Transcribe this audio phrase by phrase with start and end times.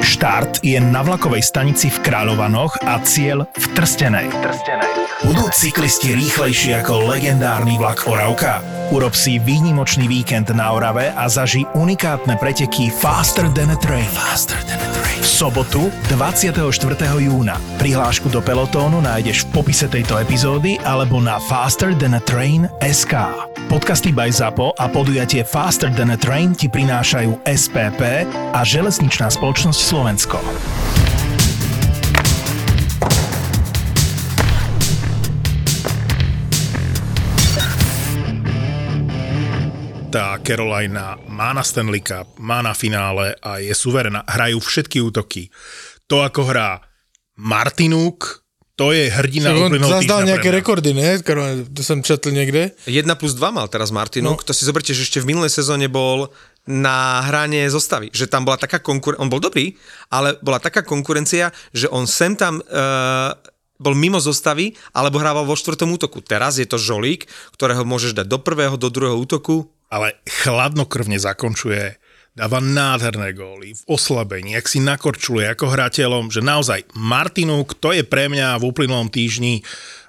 [0.00, 4.32] Štart je na vlakovej stanici v Kráľovanoch a cieľ v Trstenej.
[4.32, 4.99] Trstenej.
[5.20, 8.64] Budú cyklisti rýchlejší ako legendárny vlak Oravka?
[8.88, 14.08] Urob si výnimočný víkend na Orave a zaži unikátne preteky Faster than a Train.
[14.16, 15.20] Faster than a Train.
[15.20, 16.56] V sobotu 24.
[17.20, 17.60] júna.
[17.76, 23.20] Prihlášku do pelotónu nájdeš v popise tejto epizódy alebo na Faster than a Train SK.
[23.68, 28.24] Podcasty by ZAPO a podujatie Faster than a Train ti prinášajú SPP
[28.56, 30.40] a Železničná spoločnosť Slovensko.
[40.10, 44.26] Tá Carolina má na Stanley Cup, má na finále a je suverená.
[44.26, 45.54] Hrajú všetky útoky.
[46.10, 46.82] To, ako hrá
[47.38, 48.42] Martinuk,
[48.74, 51.22] to je hrdina on uplynulého zazdal nejaké rekordy, ne?
[51.22, 52.74] Karol, To som četl niekde.
[52.90, 54.46] 1 plus 2 mal teraz Martinuk, No.
[54.46, 56.26] to si zoberte, že ešte v minulej sezóne bol
[56.66, 59.78] na hranie zostavy, že tam bola taká konkurencia, on bol dobrý,
[60.10, 63.36] ale bola taká konkurencia, že on sem tam uh,
[63.80, 66.20] bol mimo zostavy, alebo hrával vo štvrtom útoku.
[66.20, 69.70] Teraz je to žolík, ktorého môžeš dať do prvého, do druhého útoku.
[69.90, 71.98] Ale chladnokrvne zakončuje,
[72.30, 78.06] dáva nádherné góly v oslabení, ak si nakorčuluje ako hrateľom, že naozaj Martinuk, to je
[78.06, 79.60] pre mňa v uplynulom týždni,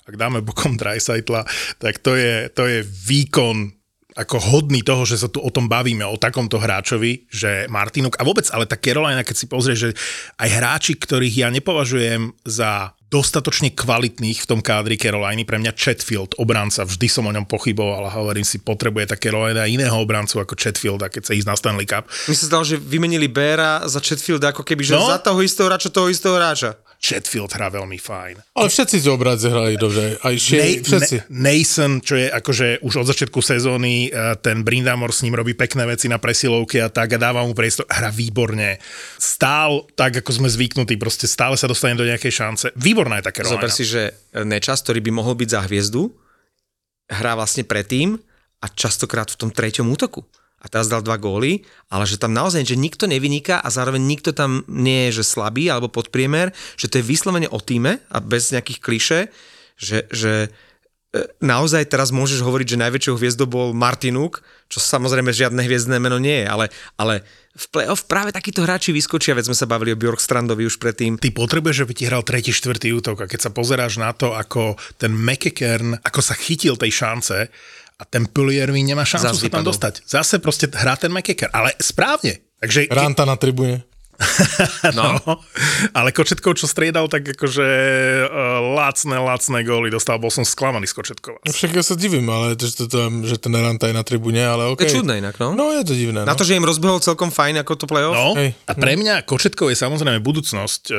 [0.05, 1.43] ak dáme bokom Dreisaitla,
[1.81, 3.73] tak to je, to je výkon
[4.11, 8.27] ako hodný toho, že sa tu o tom bavíme, o takomto hráčovi, že Martinuk a
[8.27, 9.91] vôbec, ale tá Carolina, keď si pozrieš, že
[10.35, 16.39] aj hráči, ktorých ja nepovažujem za dostatočne kvalitných v tom kádri Caroliny, pre mňa Chatfield,
[16.39, 20.55] obranca, vždy som o ňom pochyboval a hovorím si, potrebuje tá Carolina iného obrancu ako
[20.55, 22.07] Chatfield, keď sa ísť na Stanley Cup.
[22.31, 25.11] Mi sa zdalo, že vymenili Béra za Chatfielda, ako keby, že No.
[25.11, 26.79] za toho istého hráča, toho istého hráča.
[27.01, 28.53] Chatfield hrá veľmi fajn.
[28.53, 30.21] Ale všetci z obradze hrali dobre.
[30.21, 31.33] Aj šie, všetci.
[31.33, 35.57] Na- Nason, čo je akože už od začiatku sezóny, eh, ten Brindamore s ním robí
[35.57, 37.89] pekné veci na presilovky a tak a dáva mu priestor.
[37.89, 38.77] Hra výborne.
[39.17, 42.65] Stál tak, ako sme zvyknutí, proste stále sa dostane do nejakej šance.
[42.77, 46.13] Výborná je také Zober si, že Nečas, ktorý by mohol byť za hviezdu,
[47.09, 48.21] hrá vlastne predtým
[48.61, 50.21] a častokrát v tom treťom útoku.
[50.61, 54.29] A teraz dal dva góly, ale že tam naozaj, že nikto nevyniká a zároveň nikto
[54.29, 58.53] tam nie je, že slabý alebo podpriemer, že to je vyslovene o týme a bez
[58.53, 59.19] nejakých kliše,
[59.81, 60.49] že, že e,
[61.41, 66.45] naozaj teraz môžeš hovoriť, že najväčšou hviezdou bol Martinuk, čo samozrejme žiadne hviezdne meno nie
[66.45, 70.63] je, ale, ale v play-off práve takíto hráči vyskočia, veď sme sa bavili o Bjorkstrandovi
[70.63, 71.19] už predtým.
[71.19, 74.79] Ty potrebuješ, aby ti hral tretí, štvrtý útok a keď sa pozeráš na to, ako
[74.95, 77.51] ten McEkern, ako sa chytil tej šance
[78.01, 79.93] a ten Puliervi nemá šancu Zas sa tam dostať.
[80.03, 82.41] Zase proste hrá ten McEkern, ale správne.
[82.57, 83.85] Takže Ranta na tribúne.
[84.93, 85.17] No.
[85.91, 87.67] Ale Kočetkov, čo striedal, tak akože
[88.21, 88.29] uh,
[88.77, 90.21] lacné, lacné góly dostal.
[90.21, 91.41] Bol som sklamaný z Kočetkova.
[91.43, 94.41] Však ja sa divím, ale to, že, to, tam, že ten Ranta je na tribúne,
[94.41, 94.85] ale To okej.
[94.85, 95.53] je čudné inak, no.
[95.53, 96.21] No je to divné.
[96.21, 96.37] Na No.
[96.37, 98.13] to, že im rozbehol celkom fajn ako to play-off.
[98.13, 98.53] No, Hej.
[98.65, 100.97] a pre mňa Kočetkov je samozrejme budúcnosť uh,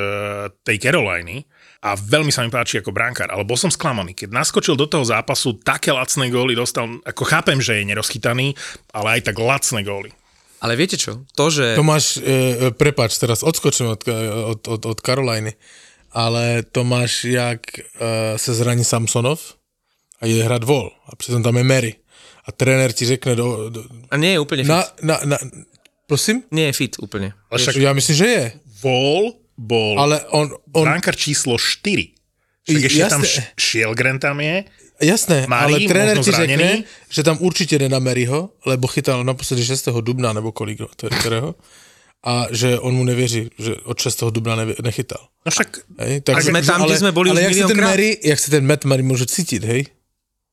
[0.62, 1.46] tej Caroliny
[1.82, 4.15] a veľmi sa mi páči ako brankár, ale bol som sklamaný.
[4.15, 8.54] Keď naskočil do toho zápasu, také lacné góly dostal, ako chápem, že je nerozchytaný,
[8.94, 10.15] ale aj tak lacné góly.
[10.62, 11.26] Ale viete čo?
[11.34, 11.75] To, že...
[11.75, 14.06] Tomáš, e, e, prepáč, teraz odskočím od,
[14.54, 15.59] od, od, od Karolajny,
[16.15, 17.82] ale Tomáš, jak e,
[18.38, 19.59] sa zraní Samsonov
[20.22, 21.92] a ide hrať vol a pritom tam je Mary
[22.47, 24.71] a tréner ti řekne do, do, A nie je úplne fit.
[24.71, 25.37] na, na, na,
[26.06, 26.47] prosím?
[26.54, 27.34] Nie je fit úplne.
[27.50, 28.44] Ale však Ja myslím, že je.
[28.82, 32.66] Vol bol Ale on, on brankár číslo 4.
[32.66, 33.22] Však ešte tam
[33.58, 34.66] Šielgren tam je.
[35.02, 39.98] Jasné, Mari, ale tréner ti řekne, že tam určite nedá Maryho, lebo chytal naposledy 6.
[39.98, 41.58] dubna, nebo kolik, no, to je ktorého,
[42.22, 44.30] a že on mu nevěří, že od 6.
[44.30, 45.26] dubna nevě, nechytal.
[45.46, 45.68] No však
[45.98, 47.82] Hej, tak, A sme tam, kde sme boli ale už jak sa ten.
[47.82, 49.90] Mary, jak sa ten Matt Mary môže cítiť, hej?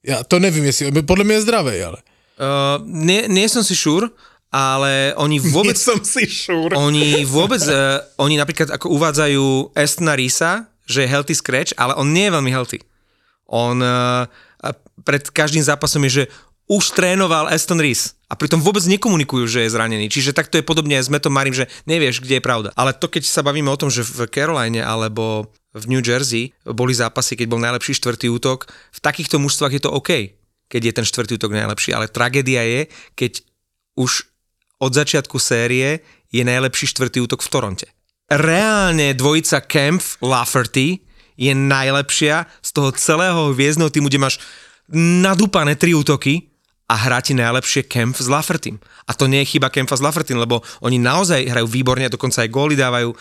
[0.01, 1.99] Ja to nevím, jestli, podľa mňa je zdravé, ale.
[2.41, 4.09] Uh, nie, nie som si šúr,
[4.49, 5.77] ale oni vôbec...
[5.77, 6.73] nie som si šúr.
[6.73, 7.61] oni vôbec...
[7.65, 12.33] Uh, oni napríklad ako uvádzajú Estona Risa, že je healthy scratch, ale on nie je
[12.33, 12.81] veľmi healthy.
[13.49, 14.25] On uh,
[15.05, 16.23] pred každým zápasom je, že
[16.69, 20.05] už trénoval Aston Rees a pritom vôbec nekomunikujú, že je zranený.
[20.05, 22.69] Čiže takto je podobne aj s Metom Marim, že nevieš, kde je pravda.
[22.77, 26.93] Ale to, keď sa bavíme o tom, že v Caroline alebo v New Jersey boli
[26.93, 30.37] zápasy, keď bol najlepší štvrtý útok, v takýchto mužstvách je to OK,
[30.69, 31.89] keď je ten štvrtý útok najlepší.
[31.89, 32.81] Ale tragédia je,
[33.17, 33.41] keď
[33.97, 34.29] už
[34.79, 35.99] od začiatku série
[36.31, 37.87] je najlepší štvrtý útok v Toronte.
[38.29, 41.01] Reálne dvojica Kempf Lafferty
[41.39, 44.35] je najlepšia z toho celého hviezdného týmu, kde máš
[44.93, 46.49] nadúpané tri útoky
[46.89, 48.81] a hrá ti najlepšie Kempf s Laffertym.
[49.05, 52.49] A to nie je chyba Kempfa s Laffertym, lebo oni naozaj hrajú výborne, dokonca aj
[52.49, 53.17] góly dávajú, e,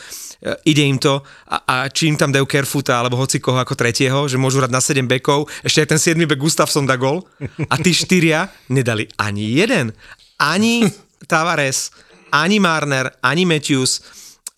[0.73, 4.41] ide im to a, a či tam dajú Kerfuta alebo hoci koho ako tretieho, že
[4.41, 7.29] môžu hrať na 7 bekov, ešte aj ten 7 bek Gustafsson dá gól
[7.73, 9.93] a tí štyria nedali ani jeden.
[10.41, 10.89] Ani
[11.29, 11.93] Tavares,
[12.33, 14.01] ani Marner, ani Matthews,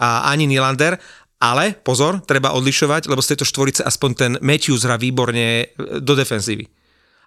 [0.01, 0.97] a ani Nylander,
[1.41, 5.67] ale pozor, treba odlišovať, lebo z tejto štvorice aspoň ten Matthews hrá výborne e,
[6.01, 6.65] do defenzívy.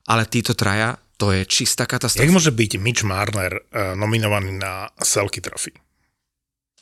[0.09, 2.25] Ale títo traja, to je čistá katastrofa.
[2.25, 5.71] Jak môže byť Mitch Marner uh, nominovaný na Selky Trophy?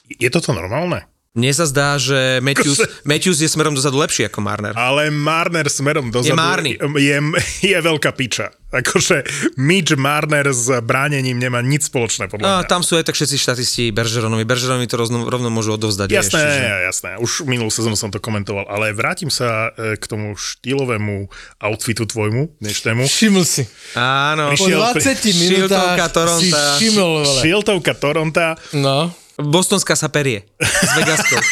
[0.10, 1.06] Je toto normálne?
[1.31, 4.75] Mne sa zdá, že Matthews, Matthews je smerom dozadu lepší ako Marner.
[4.75, 6.72] Ale Marner smerom dozadu Je márny.
[6.75, 7.18] Je,
[7.63, 8.51] je veľká piča.
[8.68, 9.24] Akože
[9.56, 12.68] Mitch Marner s bránením nemá nič spoločné podľa No, mňa.
[12.68, 14.44] tam sú aj tak všetci štatisti Bergeronovi.
[14.44, 16.07] Bergeronovi to rovno, rovno môžu odovzdať.
[16.07, 17.10] Jasné, vieš, čiže- jasné.
[17.18, 21.31] Už minulú sezónu som to komentoval, ale vrátim sa e, k tomu štýlovému
[21.62, 23.07] outfitu tvojmu dnešnému.
[23.07, 23.63] Všiml si.
[23.94, 24.51] Áno.
[24.51, 26.60] Po Prišiel 20 Šiltovka minútach si Toronta.
[26.75, 27.39] všiml, vole.
[27.39, 28.48] Šiltovka Toronta.
[28.74, 29.16] No.
[29.41, 31.38] Bostonská sa perie s Vegaskou.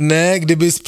[0.00, 0.80] Ne, kdybys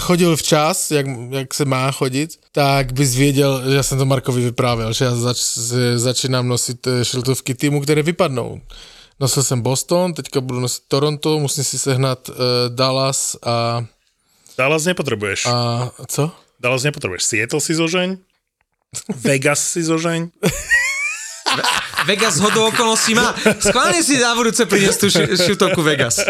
[0.00, 4.42] chodil včas, jak, jak se má chodit, tak bys věděl, že já jsem to Markovi
[4.44, 5.38] vyprávěl, že já zač,
[5.96, 8.60] začínám nosit eh, šiltovky týmu, které vypadnou.
[9.20, 12.34] Nosil jsem Boston, teďka budu nosit Toronto, musím si sehnat uh,
[12.68, 13.84] Dallas a,
[14.58, 15.46] Dallas nepotrebuješ.
[15.46, 16.30] a co?
[16.60, 17.22] Dallas nepotrebuješ.
[17.22, 18.16] Seattle si zožeň.
[19.16, 20.30] Vegas si zožeň.
[22.06, 23.34] Vegas hodou okolností má.
[23.60, 26.22] Skválne si na budúce priniesť tú šutovku Vegas.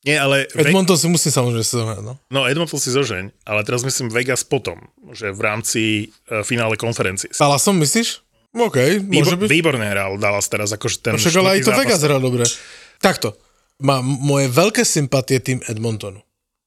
[0.00, 0.48] Nie, ale...
[0.54, 2.18] Ve- Edmonton si musím samozřejmě sehnat, no.
[2.30, 4.80] no, Edmonton si zožeň, ale teraz myslím Vegas potom,
[5.12, 7.28] že v rámci uh, finále konferencie.
[7.36, 8.24] Dallasom myslíš?
[8.56, 9.46] OK, môže byť.
[9.46, 11.80] výborne hral Dallas teraz, akože ten Však ale aj to zápas.
[11.84, 12.44] Vegas hral dobre.
[12.98, 13.36] Takto.
[13.78, 16.18] Mám moje veľké sympatie tým Edmontonu.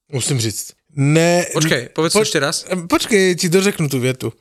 [0.08, 0.72] Musím říct.
[0.96, 2.64] Ne, Počkej, povedz to ešte raz.
[2.86, 4.32] Počkej, ti dořeknu tu větu.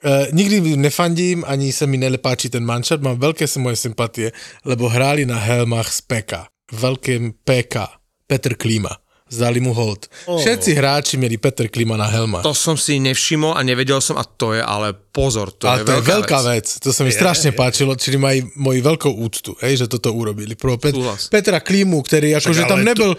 [0.00, 4.32] Uh, nikdy nefandím, ani se mi nepáči ten manšat, mám veľké moje sympatie,
[4.64, 6.32] lebo hráli na helmách z PK.
[6.72, 8.00] Veľkým PK.
[8.24, 8.96] Petr Klíma.
[9.30, 10.10] Zdali mu hold.
[10.26, 10.42] Oh.
[10.42, 12.42] Všetci hráči mieli Petr Klíma na helmách.
[12.42, 15.86] To som si nevšimol a nevedel som a to je ale pozor, to Ale je
[15.86, 16.66] to je veľká, veľká vec.
[16.66, 16.82] vec.
[16.82, 20.58] To sa mi strašne páčilo, čili mají moji veľkou úctu, hej, že toto urobili.
[20.58, 21.30] Pro Pet- Súhlas.
[21.30, 23.12] Petra Klímu, ktorý akože tam ale nebyl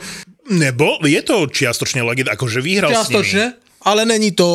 [0.52, 3.54] Nebol, je to čiastočne legenda, akože vyhral s nimi.
[3.82, 4.48] Ale není to,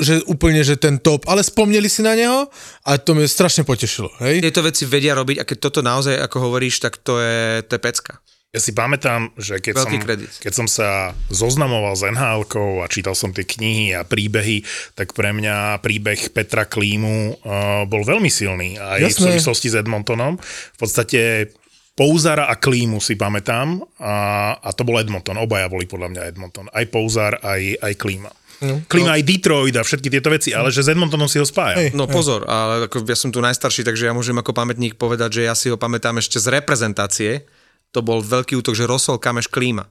[0.00, 2.48] že úplne, že ten top, ale spomneli si na neho
[2.84, 4.40] a to mi strašne potešilo, hej.
[4.40, 7.80] Tieto veci vedia robiť a keď toto naozaj, ako hovoríš, tak to je, to je
[7.80, 8.24] pecka.
[8.54, 10.30] Ja si pamätám, že keď, som, kredit.
[10.38, 12.46] keď som sa zoznamoval s nhl
[12.78, 14.62] a čítal som tie knihy a príbehy,
[14.94, 18.78] tak pre mňa príbeh Petra Klímu uh, bol veľmi silný.
[18.78, 19.34] Aj v Jasné.
[19.34, 20.38] súvislosti s Edmontonom.
[20.38, 21.50] V podstate
[21.98, 25.34] Pouzara a Klímu si pamätám a, a to bol Edmonton.
[25.34, 26.70] Obaja boli podľa mňa Edmonton.
[26.70, 28.30] Aj Pouzar, aj, aj Klíma.
[28.64, 31.76] No, Klíma aj Detroit a všetky tieto veci, ale že s Edmontonom si ho spájal.
[31.78, 31.88] Hej.
[31.92, 35.42] No pozor, ale ako ja som tu najstarší, takže ja môžem ako pamätník povedať, že
[35.44, 37.44] ja si ho pamätám ešte z reprezentácie.
[37.92, 39.86] To bol veľký útok, že Rosol Kameš Klíma.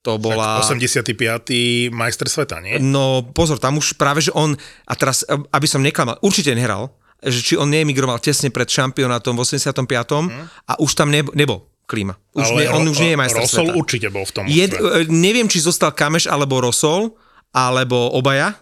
[0.00, 0.64] To bola...
[0.64, 1.12] 85.
[1.92, 2.80] majster sveta, nie?
[2.80, 4.56] No pozor, tam už práve, že on,
[4.88, 6.88] a teraz, aby som neklamal, určite nehral,
[7.20, 9.84] že či on neemigroval tesne pred šampionátom v 85.
[10.64, 12.14] a už tam neb- nebol klíma.
[12.32, 13.76] Už nie, on Ro- už nie je majster Rosol sveta.
[13.76, 14.44] určite bol v tom.
[14.46, 15.04] Jed, mužstve.
[15.04, 17.12] e, neviem, či zostal Kameš alebo Rosol,
[17.50, 18.54] alebo obaja,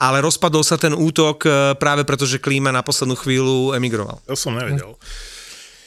[0.00, 4.18] ale rozpadol sa ten útok e, práve preto, že Klíma na poslednú chvíľu emigroval.
[4.26, 4.98] To som nevedel.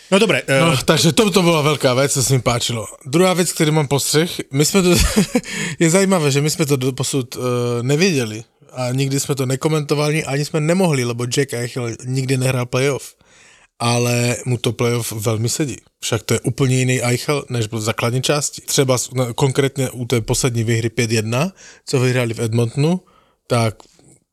[0.06, 2.86] No dobre, No, uh, takže to, to bola veľká vec, to sa mi páčilo.
[3.10, 4.94] Druhá vec, ktorý mám postřeh, my sme to,
[5.82, 7.42] je zajímavé, že my sme to doposud uh,
[7.82, 8.46] nevěděli
[8.76, 13.16] a nikdy sme to nekomentovali, ani sme nemohli, lebo Jack Eichel nikdy nehrál playoff.
[13.80, 15.76] Ale mu to playoff veľmi sedí.
[16.00, 18.62] Však to je úplně jiný Eichel, než byl v základní části.
[18.62, 18.98] Třeba
[19.36, 21.52] konkrétně u té poslední výhry 5-1,
[21.86, 23.02] co vyhráli v Edmontonu,
[23.48, 23.76] tak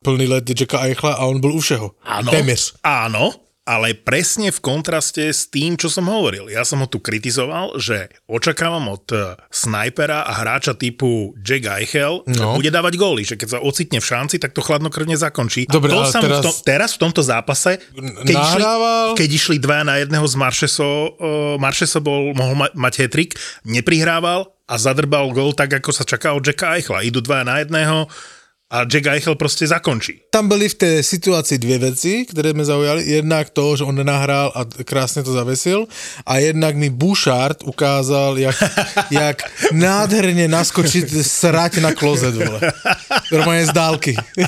[0.05, 1.91] plný let Jacka Eichla a on byl u všeho.
[2.03, 2.75] áno, Téměř.
[2.83, 3.33] áno,
[3.65, 6.47] ale presne v kontraste s tým, čo som hovoril.
[6.47, 11.07] Ja som ho tu kritizoval, že očakávam od eh, snajpera a hráča typu
[11.39, 12.55] Jack Eichel, že No.
[12.55, 15.65] bude dávať góly, že keď sa ocitne v šanci, tak to chladnokrvne zakončí.
[15.65, 17.79] Dobre, to ale sa mu v teraz- tom, teraz v tomto zápase,
[18.21, 19.09] keď išli, Nahrával.
[19.15, 21.07] keď išli dva na jedného z Maršeso, uh,
[21.57, 26.43] Maršeso bol, mohol ma- mať hetrik, neprihrával a zadrbal gól tak, ako sa čaká od
[26.43, 27.03] Jacka Eichla.
[27.03, 28.11] Idú dva na jedného
[28.73, 30.21] a Jack Eichel proste zakončí.
[30.31, 33.05] Tam byly v té situaci dvě věci, které mě zaujaly.
[33.11, 35.87] Jednak to, že on nenahrál a krásně to zavesil
[36.27, 38.57] a jednak mi Bouchard ukázal, jak,
[39.11, 42.61] jak nádherně naskočit srať na klozet, vole.
[43.33, 44.17] Normálně z dálky.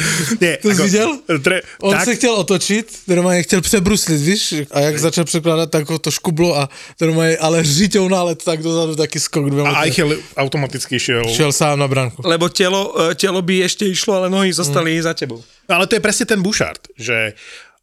[0.40, 1.18] Nie, To jsi viděl?
[1.42, 4.54] Tre, On tak, se chtěl otočit, normálně chtěl přebruslit, víš?
[4.70, 6.68] A jak začal překládat, tak ho to škublo a
[7.00, 9.52] normálně, ale řiťou nálet tak dozadu taky skok.
[9.64, 9.82] a.
[9.84, 11.24] Eichel automaticky šiel.
[11.34, 12.22] Šel sám na branku.
[12.24, 15.42] Lebo telo, e, telo by ešte išlo, ale nohy zostali za tebou.
[15.68, 17.36] No, ale to je presne ten Bouchard, že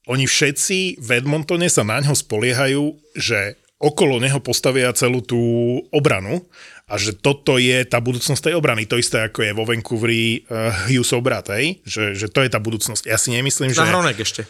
[0.05, 5.37] oni všetci v Edmontone sa na ňo spoliehajú, že okolo neho postavia celú tú
[5.91, 6.45] obranu
[6.85, 8.85] a že toto je tá budúcnosť tej obrany.
[8.85, 11.81] To isté ako je vo Vancouveri uh, Hughesov brat, hej?
[11.81, 13.09] Že, že to je tá budúcnosť.
[13.09, 13.81] Ja si nemyslím, že...
[13.81, 14.45] Na Hronek ešte.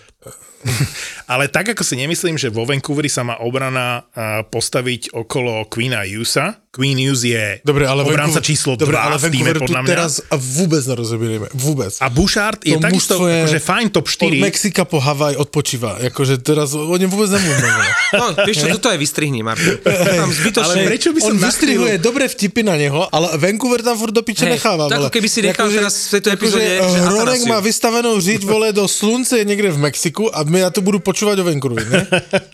[1.32, 6.04] Ale tak ako si nemyslím, že vo Vancouveri sa má obrana uh, postaviť okolo Queena
[6.04, 6.65] Hughesa.
[6.75, 9.92] Queen Hughes je Dobre, ale obranca Vancouver- číslo 2 Dobre, ale v týme, podľa mňa.
[9.96, 11.48] teraz a vôbec nerozoberieme.
[11.56, 11.96] Vôbec.
[12.04, 14.44] A Bouchard je To takisto je akože fajn top Od 4.
[14.44, 16.04] Mexika po Havaj odpočíva.
[16.12, 17.80] Akože teraz o ňom vôbec nemôžeme.
[18.20, 19.80] No, vieš čo, toto aj vystrihni, Martin.
[20.20, 20.84] Tam zbytočne...
[20.84, 24.12] Ale prečo by som On vystrihuje nachýlil- dobré vtipy na neho, ale Vancouver tam furt
[24.12, 24.88] do piče Hej, necháva.
[24.89, 25.10] vole.
[25.13, 27.46] keby si nechal Akože- teraz v tejto epizóde, eh, že Atanasiu.
[27.48, 31.39] má vystavenú žiť, vole, do slunce niekde v Mexiku a my ja tu budú počúvať
[31.39, 32.01] o Vancouveru, ne?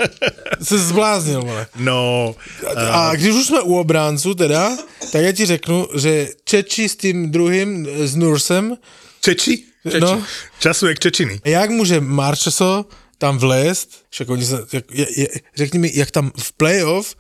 [0.62, 1.68] Se zbláznil, vole.
[1.80, 2.36] No,
[2.78, 4.78] A když už jsme u obráncu teda,
[5.12, 8.76] tak já ti řeknu, že Čeči s tím druhým, eh, s Nursem,
[9.22, 9.64] Čeči?
[10.00, 10.22] no,
[10.60, 11.40] Času jak Čečiny.
[11.46, 12.86] jak může Marcheso
[13.18, 17.16] tam vlézt, však oni jak, je, je, řekni mi, jak tam v playoff,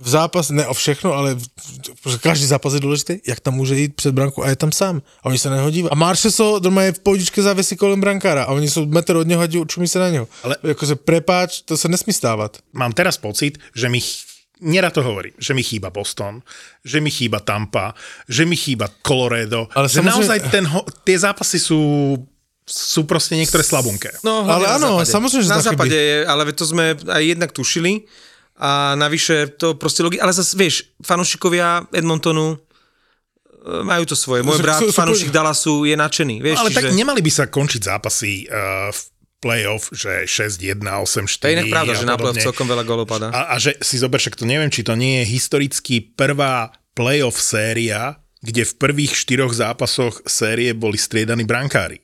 [0.00, 1.34] v zápas, ne o všechno, ale
[2.04, 5.02] v, každý zápas je důležitý, jak tam může jít před branku a je tam sám.
[5.22, 5.90] A oni se na něho dívají.
[5.90, 9.42] A Marcheso doma je v pohodičke závěsí kolem brankára a oni jsou metr od něho
[9.42, 10.28] a čumí se na něho.
[10.42, 10.56] Ale-.
[10.62, 12.56] Jakože prepáč, to se nesmí stávat.
[12.72, 14.00] Mám teraz pocit, že mi
[14.60, 16.40] Nerad to hovorím, že mi chýba Boston,
[16.84, 17.94] že mi chýba Tampa,
[18.28, 21.80] že mi chýba Colorado, Ale že samozrejme- naozaj ten ho- tie zápasy sú,
[22.64, 24.14] sú proste niektoré slabunké.
[24.24, 28.06] No, Ale áno, samozrejme, že Na západe je, ale to sme aj jednak tušili
[28.54, 30.22] a navyše to proste logi...
[30.22, 32.56] Ale zase, vieš, fanúšikovia Edmontonu e,
[33.82, 34.46] majú to svoje.
[34.46, 36.38] Môj brat, fanúšik Dallasu, je nadšený.
[36.38, 36.78] Vieš, Ale čiže...
[36.78, 39.00] tak nemali by sa končiť zápasy uh, v
[39.42, 43.34] playoff, že 6-1, 8-4 To je inak pravda, že na playoff celkom veľa golov padá.
[43.34, 47.42] A, a že si zober, však to neviem, či to nie je historicky prvá playoff
[47.42, 52.03] séria, kde v prvých štyroch zápasoch série boli striedaní brankári.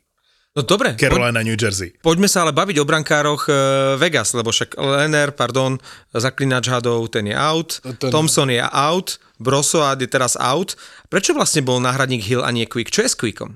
[0.51, 1.95] No dobre, poď, Carolina, New Jersey.
[2.01, 3.53] poďme sa ale baviť o brankároch e,
[3.97, 5.79] Vegas, lebo však Lenner, pardon,
[6.11, 10.75] zaklinač hadov, ten je out, Ten- Thompson je out, Brosoad je teraz out.
[11.07, 12.91] Prečo vlastne bol náhradník Hill a nie Quick?
[12.91, 13.55] Čo je s Quickom?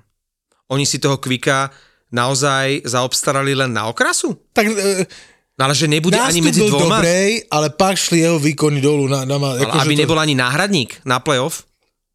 [0.69, 1.75] Oni si toho Quicka
[2.09, 4.39] naozaj zaobstarali len na okrasu?
[4.51, 5.05] Tak e,
[5.55, 6.99] No ale že nebude ani medzi byl dvoma?
[6.99, 9.07] dobrý, ale pak šli jeho výkony dolu.
[9.07, 10.01] Na, na, Ale jako, aby to...
[10.03, 11.63] nebol ani náhradník na playoff?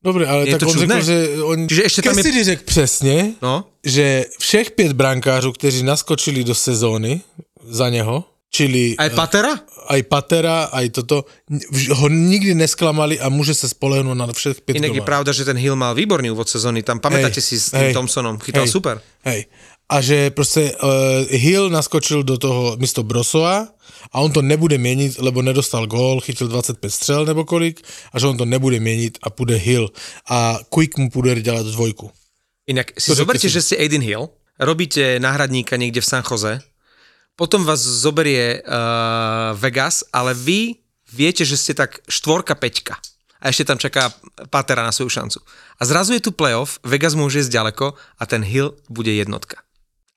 [0.04, 0.96] Dobre, ale Je tak to on čudné?
[0.96, 1.18] řekl, že...
[1.44, 1.58] On...
[1.64, 6.56] Čiže ešte tam je- Cassidy řekl přesně, No, že všech pět brankářů, kteří naskočili do
[6.56, 7.22] sezóny
[7.64, 9.54] za něho, čili aj Patera?
[9.90, 11.26] aj Patera, aj toto,
[11.98, 15.58] ho nikdy nesklamali a môže sa spolehnuť na všech pět Inak je pravda, že ten
[15.58, 16.86] Hill mal výborný úvod sezóny.
[16.86, 19.02] Tam pamätáte si s tým Thompsonom, chytal hej, super.
[19.26, 19.50] Hej.
[19.90, 23.74] A že proste uh, Hill naskočil do toho místo Brosova
[24.14, 27.82] a on to nebude meniť, lebo nedostal gól, chytil 25 střel nebo kolik
[28.14, 29.90] a že on to nebude meniť a půjde Hill
[30.30, 32.14] a Quick mu půjde ďalať dvojku.
[32.70, 34.30] Inak si To, že zoberte, si- že ste Aiden Hill,
[34.62, 36.62] robíte náhradníka niekde v San Jose,
[37.34, 40.76] potom vás zoberie uh, Vegas, ale vy
[41.08, 43.00] viete, že ste tak štvorka, peťka.
[43.40, 44.12] A ešte tam čaká
[44.52, 45.40] Patera na svoju šancu.
[45.80, 49.64] A zrazu je tu playoff, Vegas môže ísť ďaleko a ten Hill bude jednotka.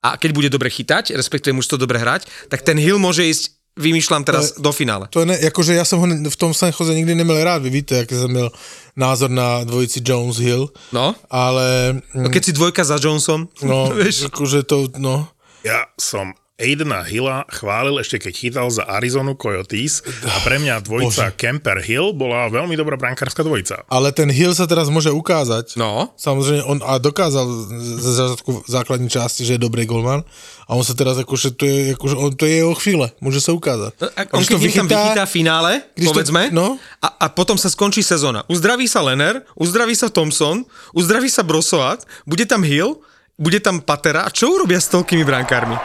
[0.03, 3.55] A keď bude dobre chytať, respektíve môže to dobre hrať, tak ten Hill môže ísť,
[3.73, 5.07] vymýšľam teraz, do finále.
[5.09, 7.69] To je ne, jakože já jsem ho v tom San Jose nikdy neměl rád, vy
[7.69, 8.51] víte, jaký jsem měl
[8.95, 14.63] názor na dvojici Jones-Hill, No, ale no keď si dvojka za Jonesom, no, vieš, akože
[14.63, 15.27] to, no,
[15.63, 21.35] Ja som Aidena Hilla chválil ešte keď chytal za Arizonu Coyotes a pre mňa dvojica
[21.35, 23.83] Kemper Hill bola veľmi dobrá brankárska dvojica.
[23.91, 25.75] ale ten Hill sa teraz môže ukázať.
[25.75, 27.43] no, Samozřejmě on a dokázal
[27.99, 30.23] ze začátku základní části, že je dobrý golman
[30.67, 33.51] a on se teraz akože to je, akože on, to je jeho chvíle, může se
[33.51, 33.93] ukázat.
[34.01, 36.79] No, A on keď im tam vychytá v finále, když to- povedzme, no.
[37.03, 38.47] a, a potom sa skončí sezóna.
[38.47, 40.63] Uzdraví sa Lenner, uzdraví sa Thompson,
[40.95, 42.95] uzdraví sa Brosoat, bude tam Hill,
[43.35, 45.75] bude tam Patera a čo urobia s toľkými brankármi?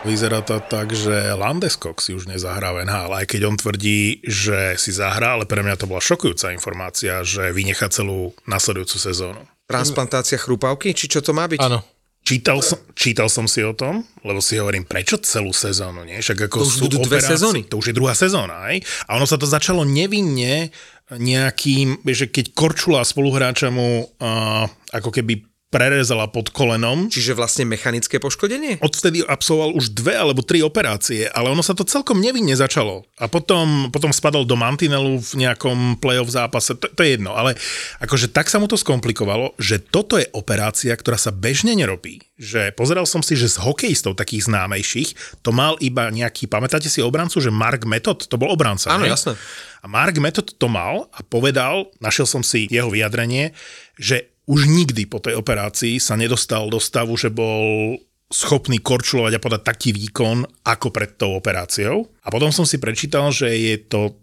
[0.00, 4.80] Vyzerá to tak, že Landeskog si už nezahrá v NHL, aj keď on tvrdí, že
[4.80, 9.44] si zahrá, ale pre mňa to bola šokujúca informácia, že vynecha celú nasledujúcu sezónu.
[9.68, 11.60] Transplantácia chrupavky, či čo to má byť?
[11.60, 11.84] Ano.
[12.24, 16.20] Čítal som, čítal som si o tom, lebo si hovorím, prečo celú sezónu, nie?
[16.20, 17.60] Však ako To už sú budú dve sezóny.
[17.68, 18.80] To už je druhá sezóna, aj?
[19.04, 20.72] A ono sa to začalo nevinne
[21.12, 24.64] nejakým, že keď Korčula spoluhráča mu uh,
[24.94, 28.82] ako keby prerezala pod kolenom, Čiže vlastne mechanické poškodenie?
[28.82, 33.06] odvtedy absolvoval už dve alebo tri operácie, ale ono sa to celkom nevinne začalo.
[33.22, 37.54] A potom, potom spadol do mantinelu v nejakom playoff zápase, to, to je jedno, ale
[38.02, 42.18] akože tak sa mu to skomplikovalo, že toto je operácia, ktorá sa bežne nerobí.
[42.34, 46.98] Že pozeral som si, že z hokejistov takých známejších to mal iba nejaký, pamätáte si
[46.98, 48.90] obrancu, že Mark Method, to bol obranca.
[48.90, 49.38] Áno, jasné.
[49.80, 53.54] A Mark Method to mal a povedal, našiel som si jeho vyjadrenie,
[53.96, 57.94] že už nikdy po tej operácii sa nedostal do stavu, že bol
[58.30, 62.10] schopný korčulovať a podať taký výkon ako pred tou operáciou.
[62.26, 64.18] A potom som si prečítal, že je to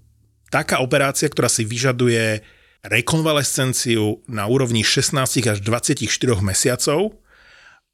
[0.51, 2.43] taká operácia, ktorá si vyžaduje
[2.83, 5.15] rekonvalescenciu na úrovni 16
[5.47, 6.07] až 24
[6.43, 7.19] mesiacov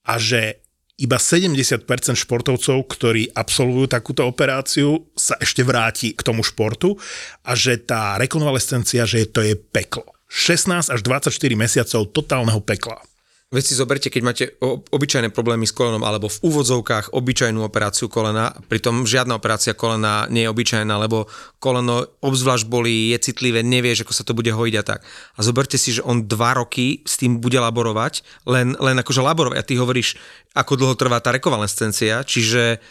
[0.05, 0.61] a že
[1.01, 6.93] iba 70% športovcov, ktorí absolvujú takúto operáciu, sa ešte vráti k tomu športu
[7.41, 10.05] a že tá rekonvalescencia, že to je peklo.
[10.33, 12.97] 16 až 24 mesiacov totálneho pekla.
[13.53, 18.49] Veď si zoberte, keď máte obyčajné problémy s kolenom alebo v úvodzovkách obyčajnú operáciu kolena,
[18.65, 21.29] pritom žiadna operácia kolena nie je obyčajná, lebo
[21.61, 25.05] koleno obzvlášť boli, je citlivé, nevieš, ako sa to bude hojiť a tak.
[25.37, 29.61] A zoberte si, že on dva roky s tým bude laborovať, len, len akože laborovať.
[29.61, 30.17] A ty hovoríš,
[30.57, 32.81] ako dlho trvá tá rekonvalescencia, čiže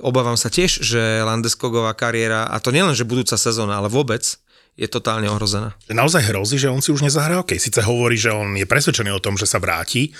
[0.00, 4.40] obávam sa tiež, že Landeskogová kariéra, a to nielen, že budúca sezóna, ale vôbec,
[4.76, 5.72] je totálne ohrozená.
[5.88, 7.56] Naozaj hrozí, že on si už nezahrá hokej.
[7.56, 10.12] Sice hovorí, že on je presvedčený o tom, že sa vráti,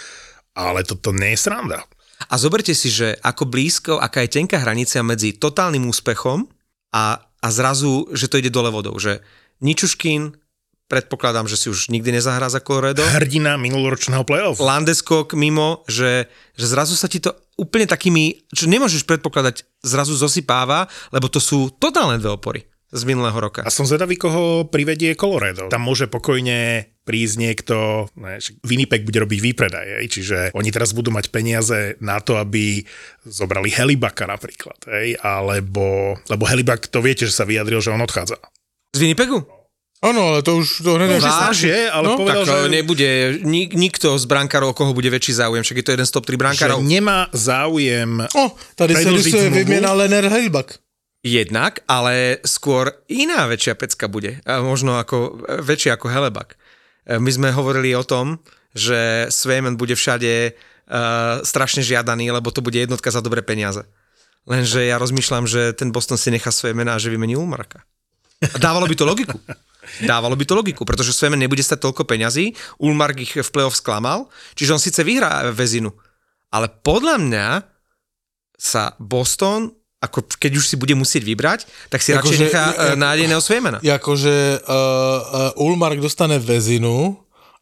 [0.57, 1.85] ale toto nie je sranda.
[2.33, 6.49] A zoberte si, že ako blízko, aká je tenká hranica medzi totálnym úspechom
[6.97, 8.97] a, a zrazu, že to ide dole vodou.
[8.97, 9.21] Že
[9.61, 10.33] Ničuškin,
[10.89, 13.05] predpokladám, že si už nikdy nezahrá za Colorado.
[13.05, 14.57] Hrdina minuloročného playoff.
[14.65, 20.89] Landeskog mimo, že, že zrazu sa ti to úplne takými, čo nemôžeš predpokladať, zrazu zosypáva,
[21.13, 22.61] lebo to sú totálne dve opory
[22.97, 23.61] z minulého roka.
[23.61, 25.69] A som zvedavý, koho privedie Colorado.
[25.69, 31.15] Tam môže pokojne prísť niekto, ne, Winnipeg bude robiť výpredaj, hej, čiže oni teraz budú
[31.15, 32.83] mať peniaze na to, aby
[33.23, 38.43] zobrali Helibaka napríklad, hej, alebo, lebo Helibak to viete, že sa vyjadril, že on odchádza.
[38.91, 39.47] Z Winnipegu?
[40.05, 41.25] Áno, ale to už to hneď...
[41.25, 42.75] No, je, ale no, povedal, tak že...
[42.75, 43.11] nebude
[43.41, 46.37] nik, nikto z brankárov, koho bude väčší záujem, však je to jeden z top 3
[46.37, 46.79] brankárov.
[46.83, 48.45] Že nemá záujem O,
[48.77, 50.85] tady sa rysuje vymiena Lener Helibak.
[51.27, 54.39] Jednak, ale skôr iná väčšia pecka bude.
[54.47, 56.55] Možno ako, väčšia ako Helebak.
[56.55, 58.39] E, my sme hovorili o tom,
[58.77, 63.89] že Svejmen bude všade uh, strašne žiadaný, lebo to bude jednotka za dobré peniaze.
[64.45, 67.83] Lenže ja rozmýšľam, že ten Boston si nechá Svejmena a že vymení Ulmarka.
[68.45, 69.41] A dávalo by to logiku.
[70.05, 72.53] Dávalo by to logiku, pretože Svejmen nebude stať toľko peňazí,
[72.85, 75.89] Ulmark ich v play-off sklamal, čiže on síce vyhrá väzinu,
[76.53, 77.49] ale podľa mňa
[78.61, 83.41] sa Boston ako keď už si bude musieť vybrať, tak si radšej nechá uh, nádejného
[83.41, 83.79] Svejmena.
[83.81, 87.17] Akože uh, uh, Ulmark dostane väzinu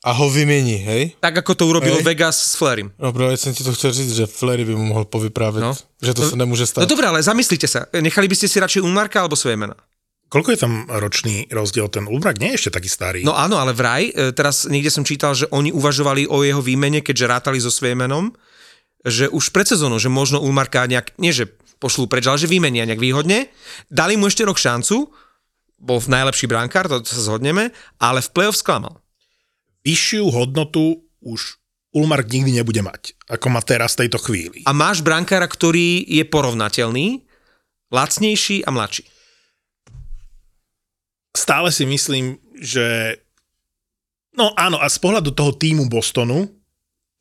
[0.04, 1.02] a ho vymení, hej?
[1.22, 2.04] Tak ako to urobil hej.
[2.04, 2.92] Vegas s Flerim.
[3.00, 5.72] No práve som ti to chcel říct, že Flery by mu mohol povypráviť, no.
[6.02, 6.84] že to no, sa nemôže stať.
[6.84, 9.78] No dobré, ale zamyslite sa, nechali by ste si radšej Ulmarka alebo Svejmena?
[10.28, 11.86] Koľko je tam ročný rozdiel?
[11.88, 13.20] Ten Ulmark nie je ešte taký starý.
[13.22, 17.06] No áno, ale vraj, e, teraz niekde som čítal, že oni uvažovali o jeho výmene,
[17.06, 18.34] keďže rátali so Svejmenom,
[19.06, 22.86] že už pred sezónou, že možno Ulmarka nejak, nie že pošlú preč, ale že vymenia
[22.86, 23.50] nejak výhodne.
[23.90, 25.10] Dali mu ešte rok šancu,
[25.80, 29.00] bol v najlepší brankár, to sa zhodneme, ale v play-off sklamal.
[29.84, 31.60] Vyššiu hodnotu už
[31.94, 34.66] Ulmark nikdy nebude mať, ako má teraz v tejto chvíli.
[34.66, 37.22] A máš brankára, ktorý je porovnateľný,
[37.94, 39.06] lacnejší a mladší.
[41.34, 43.18] Stále si myslím, že
[44.34, 46.50] no áno, a z pohľadu toho týmu Bostonu,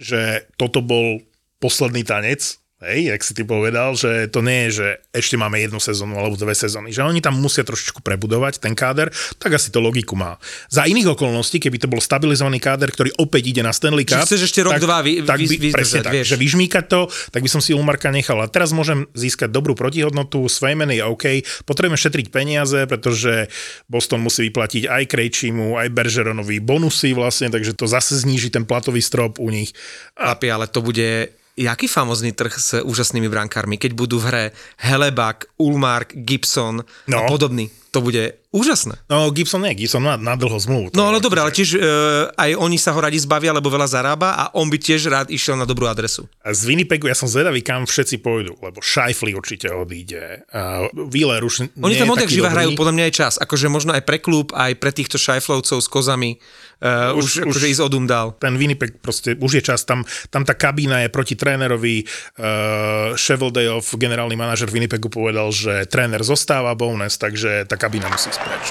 [0.01, 1.21] že toto bol
[1.61, 5.79] posledný tanec, Hej, jak si ty povedal, že to nie je, že ešte máme jednu
[5.79, 9.07] sezónu alebo dve sezóny, že oni tam musia trošičku prebudovať ten káder,
[9.39, 10.35] tak asi to logiku má.
[10.67, 14.35] Za iných okolností, keby to bol stabilizovaný káder, ktorý opäť ide na Stanley Cup, Čiže
[14.35, 16.35] chceš ešte rok, tak, dva vy, tak by, vy, presne tak, vieš.
[16.35, 18.35] že vyžmíkať to, tak by som si Ulmarka nechal.
[18.43, 23.47] A teraz môžem získať dobrú protihodnotu, Svejmen je OK, potrebujeme šetriť peniaze, pretože
[23.87, 28.99] Boston musí vyplatiť aj Krejčimu, aj Bergeronovi bonusy vlastne, takže to zase zníži ten platový
[28.99, 29.71] strop u nich.
[30.19, 30.35] A...
[30.35, 34.45] Papi, ale to bude jaký famozný trh s úžasnými brankármi, keď budú v hre
[34.81, 37.17] Helebak, Ulmark, Gibson no.
[37.17, 37.69] a podobný.
[37.93, 38.97] To bude úžasné.
[39.05, 40.97] No Gibson nie, Gibson má na dlho zmluvu.
[40.97, 44.33] No ale dobre, ale tiež uh, aj oni sa ho radi zbavia, lebo veľa zarába
[44.33, 46.25] a on by tiež rád išiel na dobrú adresu.
[46.41, 50.41] A z Winnipegu ja som zvedavý, kam všetci pôjdu, lebo Scheifly určite odíde.
[50.49, 53.33] Uh, Wheeler už Oni tam odjak živa hrajú, podľa mňa aj čas.
[53.37, 56.41] Akože možno aj pre klub, aj pre týchto Scheiflovcov s kozami
[56.81, 58.33] uh, už, už, akože ísť odum dal.
[58.41, 60.01] Ten Winnipeg proste, už je čas, tam,
[60.33, 62.09] tam tá kabína je proti trénerovi.
[62.41, 68.41] Uh, Sheveldayov, generálny manažer Winnipegu povedal, že tréner zostáva bonus, takže tak kabína musí ísť
[68.47, 68.65] preč.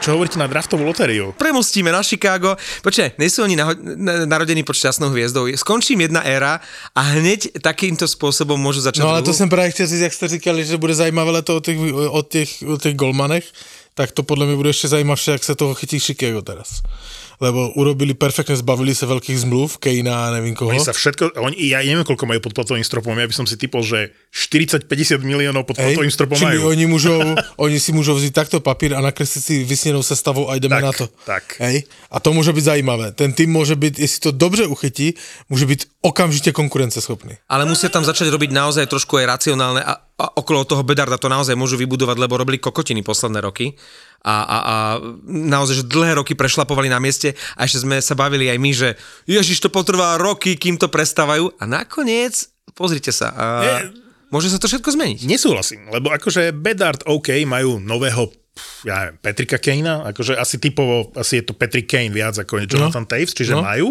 [0.00, 1.34] Čo hovoríte na draftovú lotériu?
[1.34, 2.54] Premostíme na Chicago.
[2.86, 3.74] Počkaj, nie sú oni naho-
[4.24, 5.50] narodení pod šťastnou hviezdou.
[5.58, 6.62] Skončím jedna éra
[6.94, 10.28] a hneď takýmto spôsobom môžu začať No ale to jsem právě chtěl říct, jak jste
[10.28, 13.44] říkali, že bude zajímavé leto o těch, o těch, o těch golmanech,
[13.98, 16.68] tak to podle mě bude ještě zajímavšie, jak se toho chytí Chicago teraz.
[17.38, 20.72] Lebo urobili perfektne, zbavili sa veľkých zmluv, Kejna a neviem koho.
[20.72, 23.60] Oni sa všetko, oni, ja neviem, koľko majú pod platovým stropom, ja by som si
[23.60, 26.72] typol, že 40-50 miliónov pod platovým stropom majú.
[26.72, 27.12] Oni, môžu,
[27.64, 30.92] oni si môžu vziť takto papír a nakresliť si vysnenou sestavou a ideme Tak, na
[30.92, 31.06] to.
[31.24, 31.44] tak.
[31.60, 31.84] Hej?
[32.08, 33.12] A to môže byť zaujímavé.
[33.12, 35.16] Ten tým môže byť, jestli to dobře uchytí,
[35.48, 37.36] môže byť okamžite konkurenceschopný.
[37.50, 41.28] Ale musia tam začať robiť naozaj trošku aj racionálne a, a okolo toho Bedarda to
[41.28, 43.74] naozaj môžu vybudovať, lebo robili kokotiny posledné roky
[44.26, 44.74] a, a, a
[45.24, 48.88] naozaj, že dlhé roky prešlapovali na mieste a ešte sme sa bavili aj my, že
[49.30, 53.46] ježiš, to potrvá roky, kým to prestávajú a nakoniec, pozrite sa, a,
[54.34, 55.30] môže sa to všetko zmeniť.
[55.30, 58.26] Nesúhlasím, lebo akože Bedard OK, majú nového
[58.88, 63.04] ja neviem, Petrika Kanea, akože asi typovo, asi je to Patrick Kane viac ako Jonathan
[63.04, 63.10] no.
[63.10, 63.60] Taves, čiže No.
[63.60, 63.68] no.
[63.68, 63.88] majú.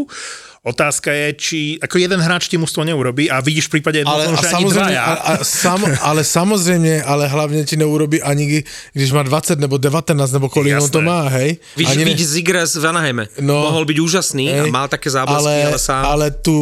[0.66, 4.50] Otázka je, či ako jeden hráč ti mužstvo neurobí a vidíš v prípade a že
[4.50, 5.04] ani dvaja.
[5.06, 8.66] a, a sam, ale samozrejme, ale hlavne ti neurobí ani
[8.98, 11.62] když má 20 nebo 19 nebo kolik on to má, hej?
[11.78, 13.30] Víš, Ani vidíš Zigres v Anaheime.
[13.46, 13.70] No.
[13.70, 16.02] Mohol byť úžasný a Hej, mal také záblesky, ale, ale sám...
[16.02, 16.58] ale tu,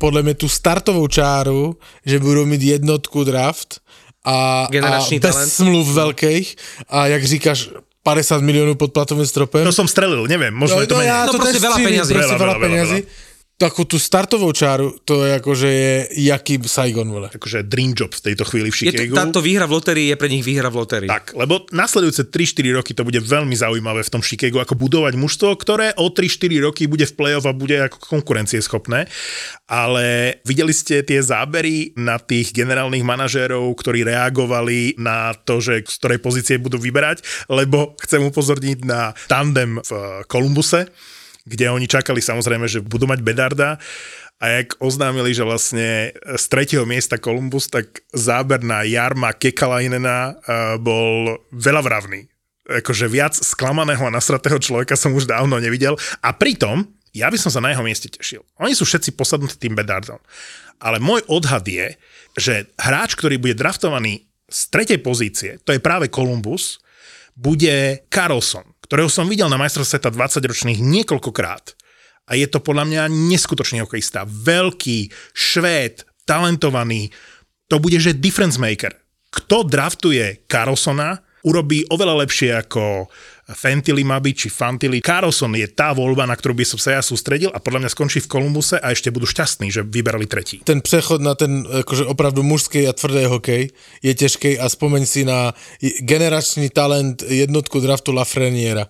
[0.00, 1.76] podľa mňa tú startovou čáru,
[2.08, 3.84] že budú mít jednotku draft
[4.24, 5.52] a, Generačný a bez talent.
[5.52, 6.46] smluv veľkých
[6.88, 7.58] a jak říkáš,
[8.00, 9.62] 50 miliónov pod platovým stropem.
[9.62, 11.28] To som strelil, neviem, možno je to menej.
[11.28, 12.12] No proste tež veľa peňazí.
[12.16, 13.30] Proste Veľa, veľa, veľa, veľa.
[13.62, 15.94] Takú tú startovou čáru, to je akože je
[16.26, 17.30] jaký Saigon, vole.
[17.30, 19.14] akože dream job v tejto chvíli v je to, Chicagu.
[19.14, 21.06] táto výhra v lotérii je pre nich výhra v lotérii.
[21.06, 25.54] Tak, lebo nasledujúce 3-4 roky to bude veľmi zaujímavé v tom Chicagu, ako budovať mužstvo,
[25.54, 29.06] ktoré o 3-4 roky bude v play-off a bude ako konkurencieschopné.
[29.70, 30.06] Ale
[30.42, 36.18] videli ste tie zábery na tých generálnych manažérov, ktorí reagovali na to, že z ktorej
[36.18, 39.90] pozície budú vyberať, lebo chcem upozorniť na tandem v
[40.26, 40.90] Kolumbuse,
[41.46, 43.80] kde oni čakali samozrejme, že budú mať Bedarda
[44.42, 50.34] a jak oznámili, že vlastne z tretieho miesta Columbus, tak záber na Jarma Kekalainena eh,
[50.82, 52.26] bol veľavravný.
[52.82, 55.94] Akože viac sklamaného a nasratého človeka som už dávno nevidel.
[56.22, 58.42] A pritom, ja by som sa na jeho mieste tešil.
[58.58, 60.18] Oni sú všetci posadnutí tým Bedardom.
[60.82, 61.94] Ale môj odhad je,
[62.34, 66.82] že hráč, ktorý bude draftovaný z tretej pozície, to je práve Columbus,
[67.38, 71.64] bude Carlson, ktorého som videl na majstrovstve sveta 20 ročných niekoľkokrát.
[72.28, 74.28] A je to podľa mňa neskutočný hokejista.
[74.28, 77.08] Veľký, švéd, talentovaný.
[77.72, 78.92] To bude, že difference maker.
[79.32, 83.08] Kto draftuje Carlsona, urobí oveľa lepšie ako
[83.42, 85.02] Fentily Maby či Fantily.
[85.02, 88.22] Carlson je tá voľba, na ktorú by som sa ja sústredil a podľa mňa skončí
[88.22, 90.62] v Kolumbuse a ešte budú šťastní, že vyberali tretí.
[90.62, 95.26] ten přechod na ten akože opravdu mužský a tvrdý hokej je těžký a spomeň si
[95.26, 95.50] na
[96.06, 98.86] generačný talent jednotku draftu Lafreniera.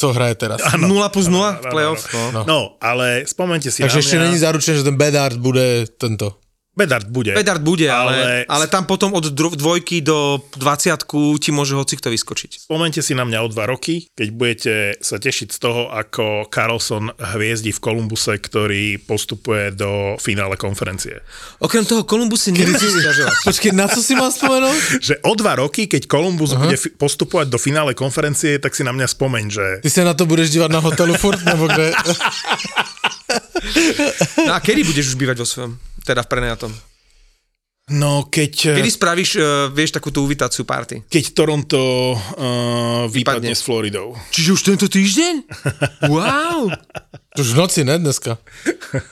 [0.00, 0.64] Co hraje teraz?
[0.80, 2.08] 0 plus 0 v playoff.
[2.32, 2.40] No.
[2.48, 4.24] No, ale spomente si Takže ešte mňa.
[4.24, 6.39] není zaručené, že ten Bedard bude tento.
[6.70, 7.34] Bedard bude.
[7.34, 11.02] Bedard bude, ale, Ale- tam potom od dvojky do 20
[11.42, 12.70] ti môže hoci kto vyskočiť.
[12.70, 17.10] Spomente si na mňa o dva roky, keď budete sa tešiť z toho, ako Carlson
[17.34, 21.18] hviezdi v Kolumbuse, ktorý postupuje do finále konferencie.
[21.58, 23.50] Okrem toho Kolumbus si nemusí stiažovať.
[23.50, 25.02] Počkej, na co si mal spomenúť?
[25.02, 26.70] Že o dva roky, keď Kolumbus uh-huh.
[26.70, 30.14] bude fi- postupovať do finále konferencie, tak si na mňa spomeň, že Ty sa na
[30.14, 31.90] to budeš dívať na hotelu furt, nebo kde?
[34.46, 35.72] No a kedy budeš už bývať vo svojom?
[36.02, 36.72] Teda v prenajatom.
[37.90, 41.06] no keď, Kedy spravíš, uh, vieš, takú tú uvitáciu party?
[41.10, 41.80] keď Toronto
[42.14, 43.54] uh, vypadne Vypadne.
[43.54, 44.14] s Floridou.
[44.30, 45.34] Čiže už tento týždeň?
[46.10, 46.70] Wow!
[47.38, 48.42] Už v noci, ne dneska?